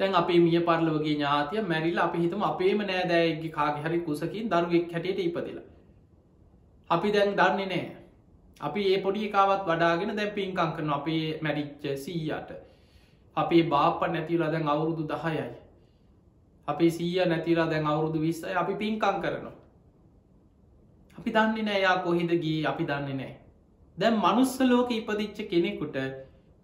[0.00, 5.20] තැන් අපේ මිය පරලවගේ ඥාතිය මැරිල් අපි හිතම අපේම නෑදෑගේ කාගේ හරි කුසකින් දරුවෙක් හැටියට
[5.20, 5.64] ඉපදිලා.
[6.90, 7.86] අපි දැන් දන්නේ නෑ.
[8.60, 12.50] අපි ඒ පොඩි කාවත් වඩාගෙන දැන් පින්කං කරන අපේ මැරිච්ච සීයට.
[13.36, 15.48] අපේ බාප නැතිවලා දැන් අවුරුදු දහයයි.
[16.68, 19.56] අපේ සීය නැතිලා දැන් අවුරුදු විස්සයි අපි පින්කං කරනවා.
[21.18, 23.34] අපි දන්නේ නෑ යා කොහිද ගී අපි දන්නේ නෑ.
[23.96, 25.98] දැන් මනුස්ස ලෝක ඉපදිච්ච කෙනෙකුට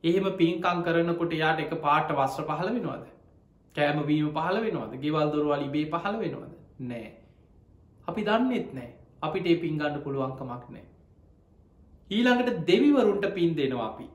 [0.04, 3.04] එහෙම පින්කං කරනකොට යාට එක පාට වස්්‍ර පහල වෙනවාද.
[3.74, 6.52] කෑමවීම පහල වෙනවාද ගෙවල් දොරවල් ඉබේ පහල වෙනවාද
[6.90, 7.06] නෑ
[8.08, 8.90] අපි දන්නෙත් නෑ
[9.22, 10.84] අපිට ඒ පින්ගන්න පුළුවන්කමක් නෑ
[12.10, 14.06] ඊළඟට දෙවිවරුන්ට පින් දෙනවා අපි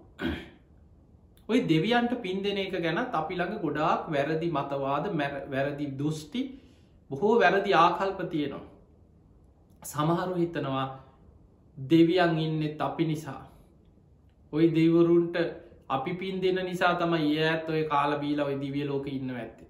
[1.49, 5.05] ඔයි දෙවියන්ට පින් දෙන එක ගැනත් අපි ළඟ ගොඩාක් වැරදි මතවාද
[5.51, 6.41] වැරදි දුෘෂ්ටි
[7.11, 8.65] බොහෝ වැරදි ආකල්ප තියෙනවා
[9.83, 10.85] සමහරු හිතනවා
[11.77, 13.41] දෙවියන් ඉන්නෙත් අපි නිසා
[14.53, 15.35] ඔයි දෙවරුන්ට
[15.89, 19.67] අපි පින් දෙන්න නිසා තම ඒ ඇත් ඔය කාල බීල ඔය දිවිය ලෝක ඉන්න ඇත්තේ.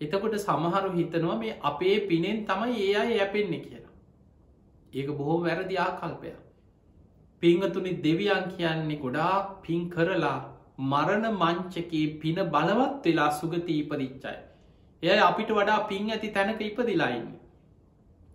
[0.00, 3.92] එතකොට සමහරු හිතනවා මේ අපේ පිනෙන් තමයි ඒ අය යැපෙන්නේ කියලා.
[4.92, 6.32] ඒක බොහෝ වැරදි ආකල්පය.
[7.42, 10.38] පිංහතුනි දෙවියන් කියන්නේ ගොඩාක් පින් කරලා
[10.84, 14.34] මරණ මංචකේ පින බලවත් වෙලා සුගති ඉපදිච්චයි.
[15.02, 17.32] එය අපිට වඩා පින් ඇති තැනක ඉපදිලායින්න.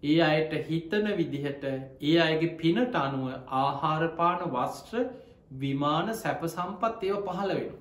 [0.03, 5.07] ඒ අයට හිතන විදිහට ඒ අයගේ පිනට අනුව ආහාරපාන වස්ත්‍ර
[5.55, 7.71] විමාන සැප සම්පත් ඒව පහළ වෙන.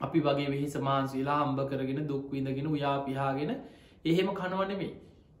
[0.00, 3.56] අපි වගේ වෙහි සමාන්සීලා හම්බ කරගෙන දුක්විඳගෙන උයා පිහාගෙන
[4.04, 4.94] එහෙම කනවනෙමේ.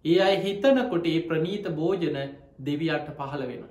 [0.04, 2.22] ඒ අයි හිතනකොට ඒ ප්‍රනීත භෝජන
[2.64, 3.64] දෙවියන්ට පහළ වෙන.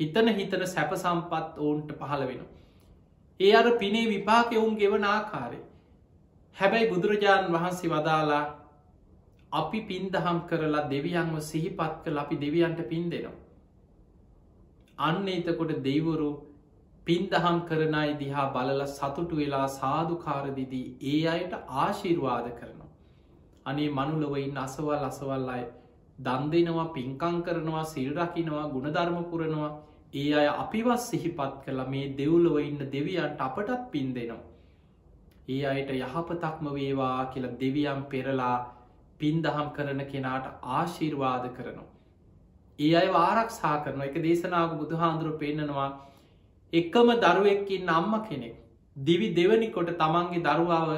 [0.00, 2.40] හිතන හිතන සැප සම්පත් ඔවුන්ට පහළ වෙන.
[3.40, 5.58] ඒ අර පිනේ විපාක ඔවුන් ගෙවන ආකාරය.
[6.56, 8.44] හැබැයි බුදුරජාණන් වහන්සේ වදාලා
[9.52, 13.36] අපි පින්දහම් කරලා දෙවියන්ව සිහිපත් කළ අපි දෙවියන්ට පින් දෙනවා.
[14.98, 16.30] අන්න එතකොට දෙවරු
[17.06, 22.88] පින්දහම් කරනයි දිහා බලල සතුටු වෙලා සාධකාරදිදී ඒ අයට ආශිර්වාද කරනවා.
[23.66, 25.64] අනේ මනුලොවයින් අසවල් අසවල් අය
[26.18, 29.70] දන් දෙනවා පින්කං කරනවා සිල්රකිනවා ගුණධර්ම පුරනවා
[30.14, 34.40] ඒ අය අපිවත් සිහිපත් කළ මේ දෙව්ලොව ඉන්න දෙවියන්ට අපටත් පින් දෙනවා.
[35.48, 38.56] ඒ අයට යහපතක්ම වේවා කියල දෙවියම් පෙරලා
[39.20, 41.88] පින්දහම් කරන කෙනාට ආශිර්වාද කරනවා.
[42.78, 45.90] ඒ අය ආරක්ෂා කරන එක දේශනාග බුදුහාන්දුරුව පෙන්න්නනවා
[46.72, 48.56] එකම දරුවෙක්කින් අම්ම කෙනෙක්
[48.96, 50.90] දිවි දෙවනිකොට තමන්ගේ දරුවාව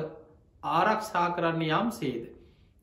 [0.62, 2.24] ආරක්ෂා කරන්න යම් සේද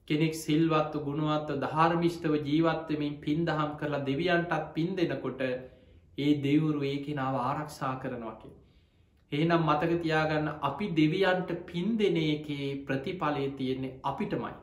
[0.07, 5.41] කෙනෙක් සිල්වත්තු ගුණුවත්ව ධාර්මිෂ්ටව ජීවත්තමින් පින්දහම් කරලා දෙවියන්ටත් පින් දෙනකොට
[6.17, 8.49] ඒ දෙවුරු ඒ කෙනාව ආරක්ෂා කරනවාකි.
[9.31, 14.53] ඒනම් මතක තියාගන්න අපි දෙවියන්ට පින් දෙන එකේ ප්‍රතිඵලය තියෙන්නේ අපිටමයි.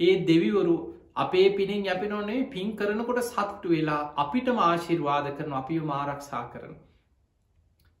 [0.00, 0.76] ඒ දෙවිවරු
[1.16, 6.76] අපේ පිනෙන් යැපෙනොනේ පින් කරනකොට සත්තු වෙලා අපිට ආශිර්වාද කරන අපි මාරක්ෂා කරන.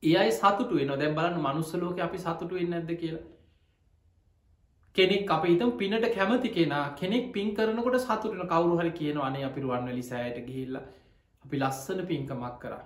[0.02, 3.26] ඒ අයි සතුට වෙන දැම් බලන්න මනුස්සලෝක අපි සතුට වෙන්න ඇද කියලා.
[4.96, 9.64] කෙනෙක් අප හිතම් පිනට කැමති කෙනා කෙනෙක් පින් කරනකොට සතුටන කවරු හරි කියන අනේ අපි
[9.64, 10.78] රුවන්වලි සෑයට ගිහිල්ල
[11.44, 12.84] අපි ලස්සන පින්කමක් කරා.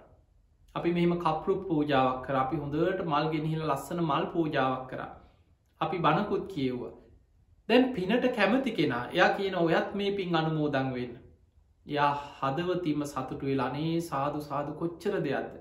[0.74, 5.10] අපි මෙම කපරු පූජාවක් කර අපි හොඳට මල් ගෙනහිල ලස්සන මල් පූජාවක් කරා.
[5.80, 6.92] අපි බණකුත් කියව්වා.
[7.68, 11.14] දැන් පිනට කැමති කෙනා එයා කියන ඔයත් මේ පින් අනුමෝදං වෙන්න.
[11.86, 15.54] යා හදවතීම සතුටු වෙලා අනේ සාදු සාදු කොච්චර දෙයක්ද.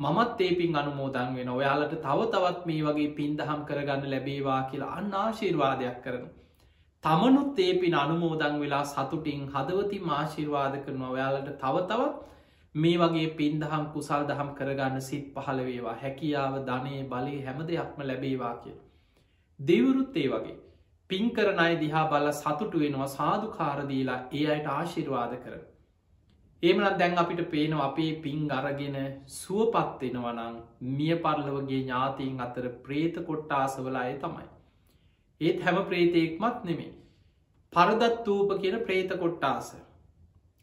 [0.00, 5.16] මමත් ඒ පින් අනුමෝදන් වෙන ඔයාලට තව තවත් මේ වගේ පින්දහම් කරගන්න ලැබේවා කියලා අන්න
[5.22, 6.24] ආශීර්වාදයක් කරන.
[7.04, 12.18] තමනුත් ඒ පින් අනුමෝදං වෙලා සතුටින් හදවති ආශිර්වාද කරන ඔයාලට තව තවත්
[12.74, 18.52] මේ වගේ පින්දහම් කුසල් දහම් කරගන්න සිත් පහළ වේවා හැකියාව ධනය බලය හැම දෙයක්ම ලැබේවා
[18.58, 18.76] කිය.
[19.60, 20.58] දෙවුරුත් ඒ වගේ
[21.10, 25.58] පින් කරන අය දිහා බල සතුටු වෙනවා සාධකාරදීලා ඒ අයට ආශිර්වාද කර.
[26.62, 29.02] ඒමනත් දැන් අපිට පේනවා අපේ පින් අරගෙන
[29.34, 34.48] සුවපත්වෙනවනං මිය පරලවගේ ඥාතීන් අතර ප්‍රේත කොට්ටාසවල අය තමයි.
[35.40, 36.90] ඒත් හැම ප්‍රේතයෙක්මත් නෙමේ.
[37.72, 39.68] පරදත්වූප කියන ප්‍රේත කොට්ටාස.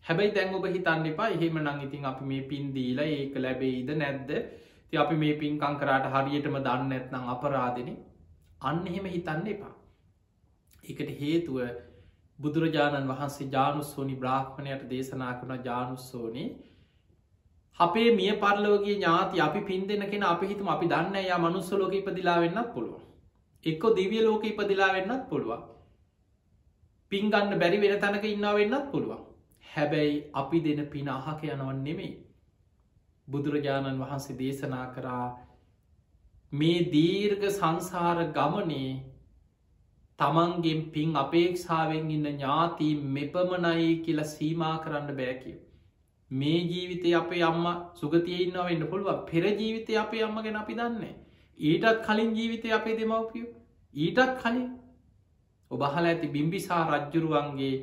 [0.05, 4.29] හැබැයි දැන් ඔබ හිතන්න එපා එහෙම නං ඉතින් අපි මේ පින්දීලා ඒක ලැබෙයිද නැද්ද
[4.89, 7.89] ති අපි මේ පින්කං කරාට හරියටම දන්න ඇත්නම් අපරාධන
[8.61, 9.73] අන්න එහෙම හිතන්න එපා.
[10.83, 11.57] එකට හේතුව
[12.39, 16.45] බුදුරජාණන් වහන්සේ ජානුස්සෝනි බ්‍රාහ්මණයට දේශනා කරන ජානුස්සෝනි
[17.79, 22.39] අපේ මිය පරලෝගේ ඥාති අපි පින් දෙන කෙන අපි හිතුම අපි දන්න යා මනුස්සලෝක ඉපදිලා
[22.41, 23.06] වෙන්නත් පුළුව
[23.63, 25.65] එක්කො දිවිය ලෝක ඉපදිලා වෙන්නත් පුළුවන්
[27.11, 29.25] පින්ගන්න බැරි වෙන තැනක ඉන්නා වෙන්නත් පුළුවන්
[29.65, 32.13] හැබැයි අපි දෙන පින අහක යනවන් නෙමෙයි
[33.27, 35.27] බුදුරජාණන් වහන්සේ දේශනා කරා
[36.51, 38.89] මේ දීර්ග සංසාර ගමනේ
[40.19, 45.57] තමන්ගෙන් පින් අපේක්ෂාවෙන් ඉන්න ඥාති මෙපමණයි කියලා සීමා කරන්න බෑකිව.
[46.31, 51.13] මේ ජීවිතය අපේ අම්ම සුගතිය ඉන්න වෙන්න පුළුව පෙර ජීවිතය අපේ අම්ම ගැන අපි දන්නේ.
[51.59, 53.45] ඊටත් කලින් ජීවිතය අපේ දෙමවපිය
[53.95, 54.65] ඊටත් කලින්
[55.71, 57.75] ඔබහල ඇති බිම්බිසා රජ්ජුරුවන්ගේ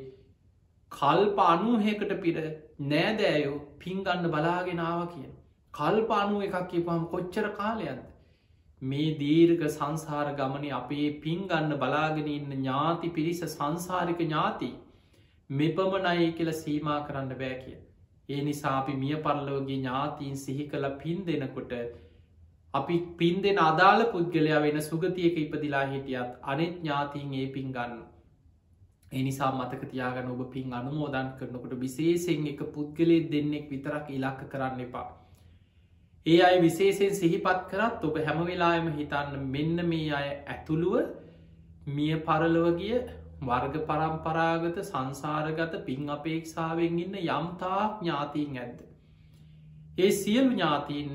[0.91, 2.35] කල්ප අනුහකට පිර
[2.83, 5.31] නෑදෑයෝ පින්ගන්න බලාගෙනාව කියන.
[5.73, 8.03] කල්ප අනුව එකක් කියපහම කොච්චර කාලයන්ද.
[8.81, 14.71] මේ දීර්ග සංසාර ගමන අපේ පින්ගන්න බලාගෙන ඉන්න ඥාති පිරිස සංසාරික ඥාති
[15.49, 17.77] මෙපමනයි කියල සීමා කරන්න බෑ කිය.
[18.29, 21.73] ඒ නිසා අපි මිය පරලෝගේ ඥාතීන් සිහි කළ පින් දෙනකොට
[22.75, 27.99] අපි පින් දෙෙන අදාළ පුද්ගලයා වෙන සුගතියක ඉපදිලා හිටියත් අනෙත් ඥාතිීන් ඒ පින් ගන්න.
[29.11, 35.05] එනිසා මතක තියාගන්න ඔබ පින් අනුමෝදන් කරනකොට විශේෂෙන් එක පුද්ගලේ දෙන්නෙක් විතරක් ඉලක්ක කරන්න එපා.
[36.25, 40.95] ඒ අයි විශේෂයෙන් සිහිපත් කරත් ඔබ හැම වෙලාම හිතන්න මෙන්න මේ අය ඇතුළුව
[41.89, 42.97] මිය පරලොවගිය
[43.41, 48.79] වර්ග පරම්පරාගත සංසාරගත පින් අපේක්ෂාවෙන් ඉන්න යම්තා ඥාතීන් ඇද්ද.
[49.97, 51.11] ඒ සියලු ඥාතීන්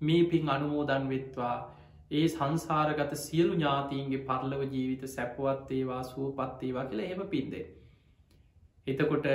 [0.00, 1.56] මේ පින් අනුමෝදන් වෙත්වා
[2.10, 7.64] ඒ සංසාරගත සියලු ඥාතීන්ගේ පරලව ජීවිත සැපවත්තේවා සුවපත්තේවා කියලා එහෙම පින්දේ.
[8.86, 9.26] එතකොට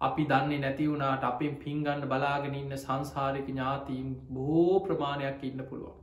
[0.00, 5.98] අපි දන්නේ නැති වුණට අපෙන් පින්ගන්න බලාගෙන ඉන්න සංසාරික ඥාතීන් බොහෝ ප්‍රමාණයක් ඉන්න පුළුවන්.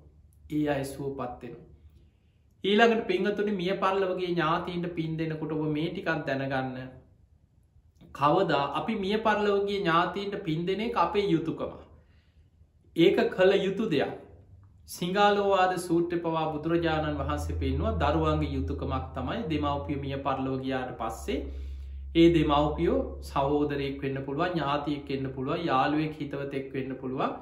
[0.51, 1.57] ඒ අයි සුව පත්වෙන.
[2.63, 6.77] ඊළඟට පිංහතුනි මිය පල්ලවගේ ඥාතීන්ට පින් දෙනකොට ඔබ මේටිකක් දැනගන්න.
[8.15, 11.73] කවදා අපි මිය පරලවගේ ඥාතීන්ට පින් දෙනෙ අපේ යුතුකම.
[12.97, 14.13] ඒක කළ යුතු දෙයක්.
[14.89, 21.39] සිංහලෝවාද සූට්‍ර පවා බුදුරජාණන් වහන්සේ පෙන්වා දරුවන්ගේ යුතුකමක් තමයි දෙමවපිය මිය පරලෝගයාට පස්සේ
[22.15, 27.35] ඒ දෙමවපියෝ සහෝදරයෙක් වෙන්න පුළුවන් ඥාතියෙක් වෙන්න පුළුව යාළුවෙක් හිතවතෙක් වෙන්න පුළුවන්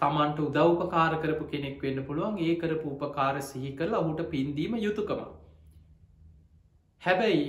[0.00, 5.20] තමන්ට උදව්පකාර කරපු කෙනෙක් වෙන්න පුළුවන් ඒ කරපු උපකාර සිහි කරල ඔහුට පින්දීම යුතුකම.
[7.02, 7.46] හැබැයි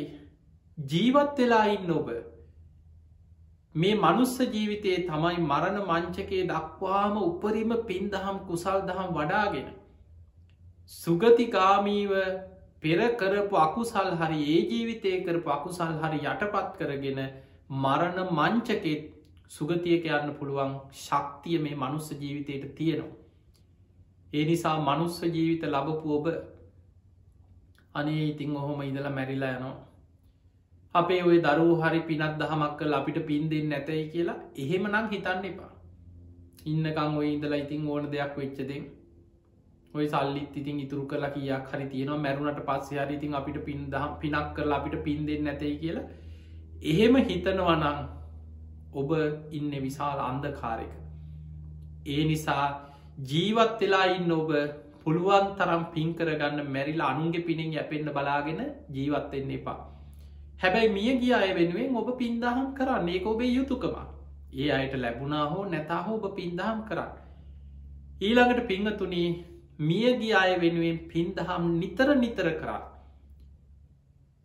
[0.77, 2.09] ජීවත් වෙලායින්න ඔබ
[3.77, 9.67] මේ මනුස්ස ජීවිතයේ තමයි මරණ මංචකේ දක්වාම උපරිම පින්දහම් කුසල් දහම් වඩාගෙන
[10.91, 12.13] සුගතිකාමීව
[12.81, 17.21] පෙර කරපු අකුසල් හරි ඒ ජීවිතය කරපු අකුසල් හරි යටපත් කරගෙන
[17.77, 18.85] මරණ මංචකෙත්
[19.51, 23.15] සුගතියක යන්න පුළුවන් ශක්තිය මේ මනුස්ස ජීවිතයට තියෙනවා.
[24.33, 26.25] ඒ නිසා මනුස්ස ජීවිත ලබපු ඔබ
[27.93, 29.86] අනේ ඉතිං ඔහොම ඉඳලා මැරිලා යනවා.
[30.99, 35.49] අපේ ඔය දරුව හරි පිනත් දහමක් කල අපිට පින් දෙන්න ඇතයි කියලා එහෙම නම් හිතන්න
[35.51, 35.71] එපා.
[36.65, 38.85] ඉන්නකං ඔය ඉඳලා ඉතින් ඕන දෙයක් වෙච්චදෙන්
[39.93, 44.13] ඔය සල්ලිත් ඉතින් ඉතුරු කලා කියක් හරි තියෙනවා මැරුණට පස්සේ හරි ඉතින් අපිට පින් දහම්
[44.21, 46.05] පිනක් කරලා අපිට පින් දෙන්න ඇතයි කියලා
[46.85, 47.85] එහෙම හිතනවනං
[48.93, 49.11] ඔබ
[49.51, 50.91] ඉන්න විශාල අන්දකාරක.
[52.07, 52.65] ඒ නිසා
[53.29, 54.51] ජීවත් වෙලා ඉන්න ඔබ
[55.03, 58.59] පුළුවන් තරම් පින් කරගන්න මැරිල අනුන්ගේ පිණින් යැපෙන්න්න බලාගෙන
[58.95, 59.79] ජීවත්වෙන්න එපා.
[60.57, 63.95] හැබැයි මිය ගිය අය වෙනුවෙන් ඔබ පින්දහම් කරන්න ඒක ඔබේ යුතුකම
[64.55, 67.11] ඒ අයට ලැබුණා හෝ නැතා හෝ ඔබ පින්දහම් කරන්න.
[68.21, 69.29] ඊළඟට පිංහතුනී
[69.81, 72.81] මියගිය අය වෙනුවෙන් පින්දහම් නිතර නිතර කරා.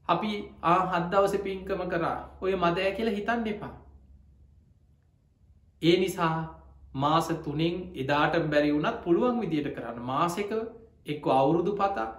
[0.08, 0.32] අපි
[0.64, 3.74] ආ හද්දවස පින්කම කරා ඔය මදය කියලා හිතන්න එපා.
[5.82, 6.34] ඒ නිසා
[6.94, 10.50] මාස තුනෙන් එදාට බැරි වුණත් පුළුවන් විදියට කරන්න මාසක
[11.06, 12.10] එක්ක අවුරුදු පතා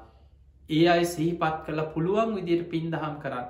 [0.69, 3.47] ඒ අයි සිහිපත් කළ පුළුවන් විදියට පින්දහම් කරන්න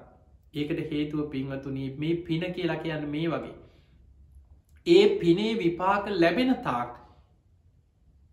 [0.53, 3.55] ඒකට හේතුව පින්වතුනී මේ පින කියලා කියන්න මේ වගේ.
[4.87, 6.91] ඒ පිනේ විපාක ලැබෙන තාක්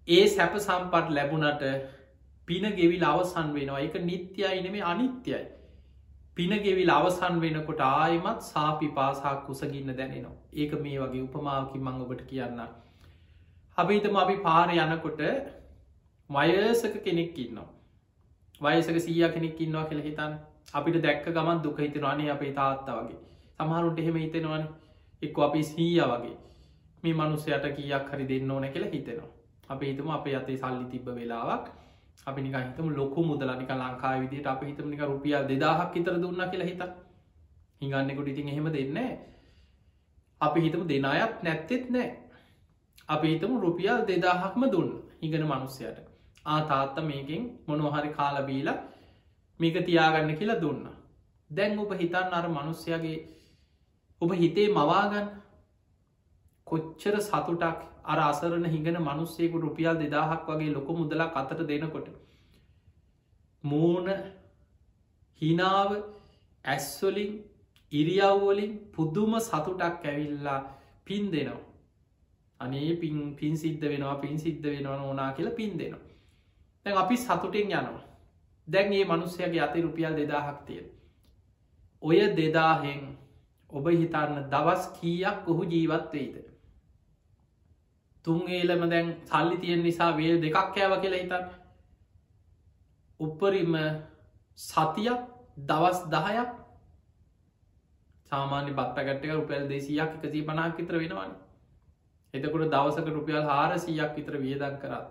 [0.09, 1.65] ඒ සැප සම්පට් ලැබුණට
[2.49, 5.41] පින ගෙවිල් අවසන් වෙනවා එක නිත්‍යයි නෙමේ අනිත්‍යයි.
[6.37, 12.23] පින ගෙවිල් අවසන් වෙනකොට ආයමත් සාපි පාසාක් කුසගින්න දැනෙනවා ඒක මේ වගේ උපමාවකි මං ඔබට
[12.27, 12.61] කියන්න.
[13.79, 15.21] අපිතම අපි පාර යනකොට
[16.31, 17.69] වයසක කෙනෙක් ඉන්නවා.
[18.61, 20.33] වයසක සීය කෙනෙක් ඉන්නවා කෙළ හිතන්
[20.75, 23.19] අපිට දැක්ක ගමන් දුක හිතනවානේ අපේ තාත්තා වගේ.
[23.59, 24.65] සමහරුන්ට එහෙම හිතෙනවන.
[25.23, 26.37] එක්ක අපි සීය වගේ.
[27.03, 29.31] මේ මනුස්සයට කියක් හරි දෙන්න ඕන කියලා හිතෙනවා.
[29.69, 31.65] අප හිතම අපේ අතේ සල්ලි තිබ්බ වෙලාවක්.
[32.27, 36.83] අපි නික හිතම ලොකු මුදලනික ලංකා විදිට අප හිතමනික රුපියල් දෙදාහක් ඉතර දුන්න කියලා හිත
[37.81, 38.99] හිඟන්නෙකුට ඉතින් එහෙම දෙන්න
[40.41, 42.09] අපි හිතම දෙනායත් නැත්තෙත් නෑ
[43.09, 44.91] අපි හිතම රුපියල් දෙදාහක්ම දුන්න.
[45.23, 45.99] හිගන මනුස්සයට.
[46.47, 48.79] ආතාත්ත මේකින් මොනොහරි කාලබීලා
[49.61, 50.89] මේක තියාගන්න කියලා දුන්න.
[51.51, 53.19] දැන් ඔබ හිතන්න අර මනුස්්‍යයාගේ
[54.21, 55.29] ඔබ හිතේ මවාගන්න
[56.67, 62.09] කොච්චර සතුටක් අර අසරන හිඟන මනුස්සේකු රුපියල් දෙදාහක් වගේ ලොක මුදලා අතට දෙනකොට.
[63.65, 64.07] මූන
[65.41, 65.91] හිනාව
[66.65, 67.33] ඇස්වලින්
[67.93, 70.61] ඉරියව්වලින් පුද්දුම සතුටක් ඇවිල්ලා
[71.07, 71.65] පින් දෙනවා.
[72.61, 76.07] අනේ පින් පින් සිද්ධ වෙනවා පින් සිද්ධ වෙනවා ඕනා කියලා පින් දෙනවා.
[76.87, 78.10] දැන් අපි සතුටෙන් යනවා.
[78.73, 80.89] දැන් ඒ මනුස්සයගේ අති රුපියල් දෙදාහක් තියෙන
[82.03, 83.01] ඔය දෙදාහෙන්
[83.71, 86.37] ඔබ හිතන්න දවස් කීයක් ඔහු ජීවත් වෙයිද?
[88.25, 91.45] තුන් ඒලම දැන් සල්ලි තියෙන් නිසා වේල් දෙකක් කෑව කියලා හිතන්න.
[93.21, 93.77] උපරිම
[94.59, 95.21] සතියක්
[95.67, 96.51] දවස් දහයක්.
[98.33, 101.33] සාමාන්‍ය බත්තගටක රුපැල් දෙසියක් එකසී පනාක් විතර වෙනවාන.
[102.35, 105.09] එතකොට දවසක රුපියල් හාරසීයක් විතර වියදන් කරත්.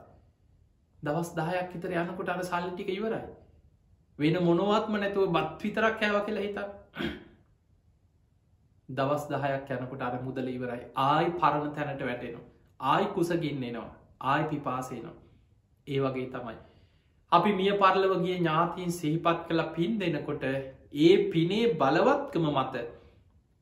[1.03, 3.38] දවස් දායක් විතර යනකොට අර සල්ලිටික ඉවරයි.
[4.19, 6.67] වෙන මොනවත්ම නැතුව බත් විතරක් කෑව කියලා හිතා
[8.89, 12.45] දවස් දහයක් යනකොට අර මුදල ඉවරයි ආයි පරණ තැනට වැටෙනවා
[12.79, 13.89] ආයි කුසගින්නෙනවා
[14.25, 15.17] ආයි පිපාසේනවා
[15.87, 16.57] ඒ වගේ තමයි.
[17.31, 22.83] අපි මිය පරලවගේ ඥාතීන් සිහිපත් කළ පින් දෙනකොට ඒ පිනේ බලවත්කම මත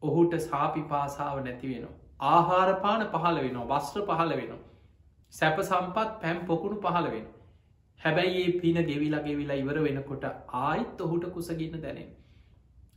[0.02, 1.96] ඔහුට සාපිපාසාව නැති වෙනවා.
[2.26, 4.62] ආහාරපාන පහල වෙනවා වස්ත්‍ර පහල වෙනවා.
[5.34, 7.26] සැප සම්පත් පැම් පොකුණු පහල වෙන.
[8.02, 10.26] හැබැයි ඒ පින ගෙවිලා ගෙවිලා ඉවර වෙනකොට
[10.60, 12.10] ආයිත් ඔහුට කුසගින්න දැනෙන.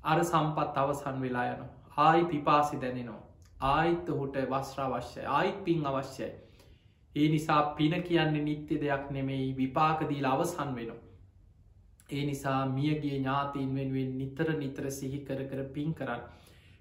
[0.04, 1.62] අර සම්පත් අවසන් වෙලා යන
[1.98, 3.22] ආයි පිපාසි දැනෙනවා.
[3.62, 6.30] ආයිත් ඔහුට වස්්‍රාවශ්‍යයි ආයිත් පින් අවශ්‍යයි.
[7.14, 10.92] ඒ නිසා පින කියන්නේ නිත්‍ය දෙයක් නෙමෙයි විපාකදී අවසන් වෙන.
[12.10, 16.22] ඒ නිසා මියගේ ඥාතීන් වෙනුවෙන් නිතර නිතර සිහි කර කර පින් කරන්න.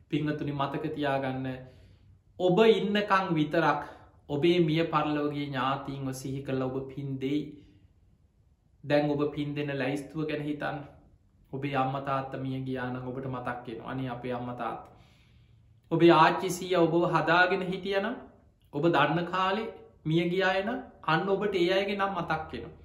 [0.10, 1.48] පිංහතුනි මතකතියාගන්න
[2.40, 3.82] ඔබ ඉන්නකං විතරක්
[4.30, 7.42] ඔබේ මිය පරලෝගේ ඥාතීන්ව සිහි කළ ඔබ පින්දෙයි
[8.84, 10.78] දැන් ඔබ පින් දෙන ලැයිස්තුව ගැන හිතන්
[11.52, 14.80] ඔබේ අම්මතාත්ත මිය ගියාන ඔබට මතක්කෙන අනි අපේ අම්මතාත්
[15.92, 18.16] ඔබේ ආච්චිසිය ඔබ හදාගෙන හිටියනම්
[18.74, 19.70] ඔබ දන්න කාලේ
[20.06, 20.70] මිය ගියායන
[21.06, 22.78] අන්න ඔබට ඒ අයගේ නම් මතක් කෙනවා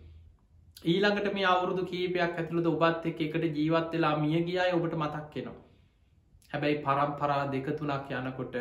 [0.85, 5.63] ඊළඟට මේ අවුරුදු කීපයක් ඇතුළද ඔබත් එක් එකට ජීවත් වෙලා මිය ගියාය ඔබට මතක් කෙනවා
[6.51, 8.57] හැබැයි පරම්පරා දෙක තුනක් යනකොට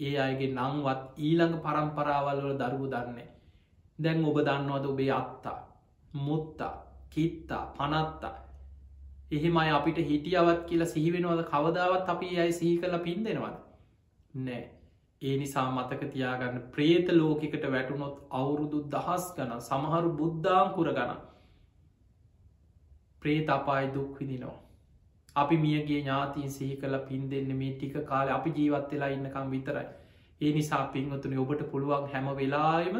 [0.00, 3.28] ඒ අයගේ නංවත් ඊළඟ පරම්පරාවල්වල දරුව දන්නේ
[3.98, 5.58] දැන් ඔබ දන්නවද ඔබේ අත්තා?
[6.12, 6.74] මුත්තා
[7.10, 8.34] කිත්තා පනත්තා.
[9.32, 13.56] එහෙම අය අපිට හිටියවත් කියලා සිහිවෙනවද කවදාවත් අපි අයි සිහි කල පින් දෙෙනවද
[14.34, 14.62] නෑ.
[15.22, 21.14] ඒ නිසා මතක තියාගන්න ප්‍රේත ලෝකෙකට වැටුනොත් අවුරුදු දහස් ගන සමහරු බුද්ධාංකුර ගන
[23.22, 24.58] ප්‍රේත අපායි දුක්විදිනවා
[25.36, 29.86] අපි මියගේ ඥාතිීන් සිහි කල පින් දෙන්න මේ ටික කාල අපි ජීවත් වෙලා ඉන්නකම් විතරයි.
[30.40, 32.96] ඒ නිසා පින්වතුන ඔබට පුළුවන් හැම වෙලාම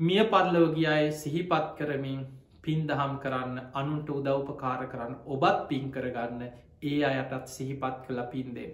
[0.00, 2.20] මිය පරලව ගියයි සිහිපත් කරමින්
[2.62, 6.44] පින් දහම් කරන්න අනුන්ට උදව්පකාර කරන්න ඔබත් පින් කරගන්න
[6.84, 8.68] ඒ අයටත් සිහිපත් කළ පින්දේ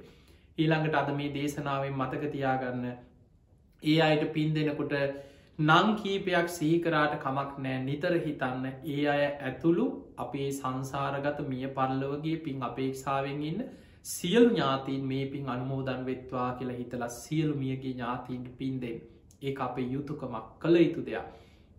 [0.58, 2.84] ඊළඟට අද මේ දේශනාවෙන් මතක තියාගන්න
[3.82, 4.94] ඒ අයට පින් දෙනකොට
[5.58, 13.42] නංකීපයක් සීකරාට කමක් නෑ නිතර හිතන්න ඒ අය ඇතුළු අපේ සංසාරගත මිය පරල්ලවගේ පින් අපේක්ෂාවෙන්
[13.42, 13.66] ඉන්න
[14.06, 19.04] සියල් ඥාතීන් මේ පින් අනුමෝදන් වෙත්වා කියලා හිතලා සියලු මියගේ ඥාතීන්ට පින්දෙන්
[19.42, 21.26] ඒ අපේ යුතුකමක් කළ යුතු දෙයක්.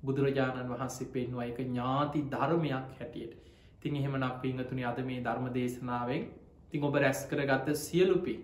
[0.04, 3.34] බුදුරජාණන් වහන්සේ පෙන්වා එක ඥාති ධර්මයක් හැටියට.
[3.82, 6.28] තින් එහෙමනක් පිංහතුනි අද මේ ධර්ම දේශනාවෙන්
[6.72, 8.36] තිං ඔබ රැස් කරගත්ත සියලුපි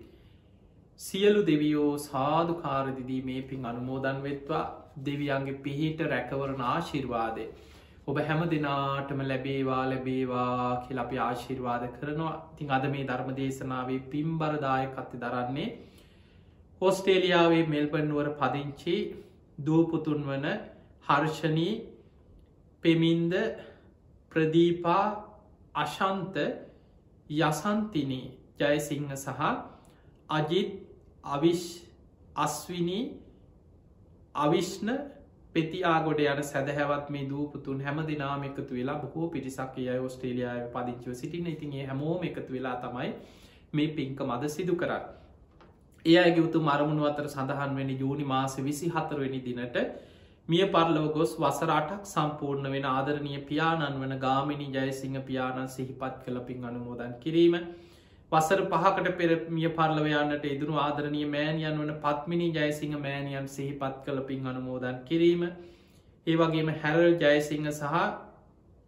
[1.00, 4.64] සියලු දෙවියෝ සාධකාරදිදී මේ පින් අනුමෝදන් වෙත්වා.
[5.00, 7.46] දෙවියන්ගේ පිහිට රැකවරණ ආශිර්වාදය.
[8.06, 12.34] ඔබ හැම දෙනාටම ලැබේවා ලැබේවා කියල අපි ආශිර්වාද කරනවා.
[12.56, 15.68] තින් අද මේ ධර්ම දේශනාවේ පිම්බරදායකත්ති දරන්නේ
[16.84, 18.96] ඔස්ටේලියාවේ මෙල්බන්නුවර පදිංචි
[19.58, 20.46] දූපුතුන් වන
[21.04, 21.74] හර්ෂණී
[22.84, 23.34] පෙමින්ද
[24.32, 25.04] ප්‍රදීපා
[25.76, 26.36] අශන්ත
[27.30, 28.26] යසන්තිනී
[28.58, 29.40] ජයසිංහ සහ
[30.30, 30.70] අජිත්
[31.26, 31.66] අවිශ්
[32.36, 33.04] අස්විනී
[34.36, 34.88] අවිශ්න
[35.54, 41.46] පෙතිආගොඩ යන සැදහැවත් මේ දූපතුන් හැම දිනාම එකතු වෙලා බොහෝ පිරිසක් අය ඔස්ට්‍රේලියයාය පදිංචව සිටින
[41.48, 43.10] ඉතින්ගේ හැමෝම එකතු වෙලා තමයි
[43.72, 44.92] මේ පින්ක මද සිදු කර.
[46.04, 49.78] ඒ අයගේ උතු මරමුණු අතර සඳහන් වෙන ජූනි මාස විසි හතරවෙනි දිනට
[50.48, 56.68] මිය පරලව ගොස් වසරාටක් සම්පූර්ණ වෙන ආදරණය පියාණන් වන ගාමිනි ජයසිංහ පියාණන් සිහිපත් කළ පින්
[56.70, 57.56] අනුමෝදන් කිරීම.
[58.32, 64.46] වසර පහකට පෙර මිය පරලවයන්නට ඉදුරු ආදරණය මෑනියන් වන පත්මිනි ජයසිංහ මෑනියන් සිහිපත් කළ පින්
[64.46, 65.42] අනුමෝදන් කිරීම.
[66.26, 67.94] ඒ වගේම හැරල් ජයසිංහ සහ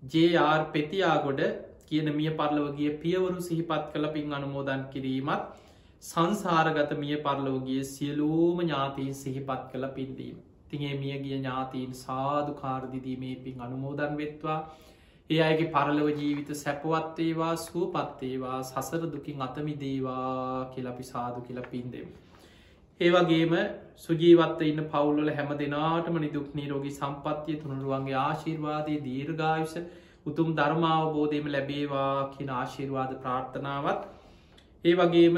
[0.02, 1.46] ජR පෙතියාගොඩ
[1.88, 5.64] කියන මිය පරලවගේ පියවරු සිහිපත් කළ පින් අනුමෝදන් කිරීමත්
[6.03, 10.36] සංසාරගත මිය පරලෝගේ සියලූම ඥාතීන් සිහිපත් කළ පින්දීම.
[10.68, 14.61] තිගේ මියගිය ඥාතීන් සාධ කාරදිදීමේ පින් අනුමෝදන් වෙත්වා
[15.30, 22.09] ඒ අයගේ පරලව ජීවිත සැපවත්තේවා සූපත්තේවා සසර දුකින් අතමිදේවා කියලපි සාදු කියල පින්දෙම්.
[23.01, 23.55] ඒවගේම
[23.99, 29.76] සුජීවත්ත ඉන්න පවුල්ල හැම දෙනාටම නිදුක් නීරෝගී සම්පත්තිය තුනුරුවන්ගේ ආශීර්වාදය දීර්ගායුෂ
[30.26, 34.07] උතුම් ධර්මාවබෝධයම ලැබේවා කියන ආශීර්වාද ප්‍රාර්ථනාවත්
[34.84, 35.36] ඒ වගේම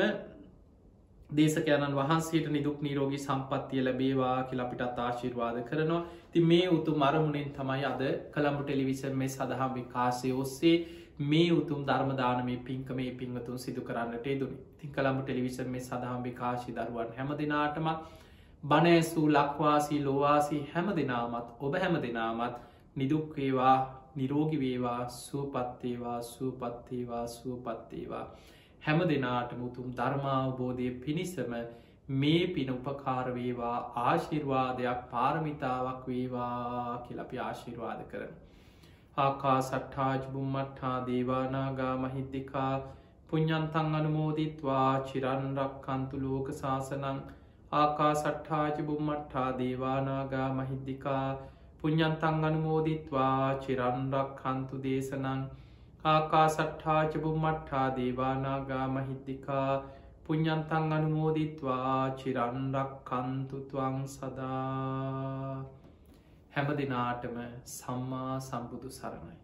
[1.31, 6.07] දේශකයණන් වහන්සේට නිදුක් නීරෝගී සම්පත්තිය ලැබේවා කියල අපිටත් ආශිර්වාද කරනවා.
[6.33, 8.03] ති මේ උතු මරමුණෙන් තමයි අද
[8.33, 10.77] කළම්ඹු ටෙලිවිසන් මේ සඳහම් විකාසය ඔස්සේ
[11.23, 16.23] මේ උතුම් ධර්මදාන මේ පින්ක මේ පිංහතුන් සිදු කරන්නට දුනි තින් කළම්ඹු ටෙලිවිසන් මේ සඳහම්
[16.23, 17.89] විකාශි දරුවන් හැම දෙනාටම
[18.63, 22.61] බනෑසූ ලක්වාසී ලෝවාසී හැම දෙනාමත් ඔබ හැම දෙනාමත්
[22.97, 23.79] නිදුක්වේවා
[24.17, 28.27] නිරෝගි වේවා සුවපත්තේවා සූපත්තේවා සූපත්තේවා
[28.83, 31.55] හැම දෙනාට මුතුම් ධර්මාවබෝධය පිණිසම
[32.17, 38.31] මේ පින උපකාරවේවා ආශිර්වාදයක් පාරමිතාවක් වේවා කියලපි ආශිර්වාද කරන.
[39.17, 42.73] ආකා සට්ඨාජ බුම්මට්හා දේවානාගා මහිද්දිකා
[43.29, 47.21] පුඤ්ඥන්තන් අනුමෝදිත්වා චිරන්රක්කන්තු ලෝක ශාසනං
[47.73, 51.25] ආකා සට්ඨාජ බුම්මට්හා දේවානාගා මහිද්දිකා
[51.81, 55.43] පුඤ්ඥන්තන් අනුමෝදිත්වා චිරන්රක්කන්තු දේශනං
[56.05, 59.71] ආකා සට්ඨාචපුම්මට්ඨා දේවානාගා මහිද්දිකා
[60.27, 65.65] පුඤ්ඥන්තන් අනුමෝදිත්වා චිරන්ඩක් කන්තුතුවං සදා
[66.55, 67.37] හැම දෙනාටම
[67.73, 69.38] සම්මා සම්බුදු සරණයි.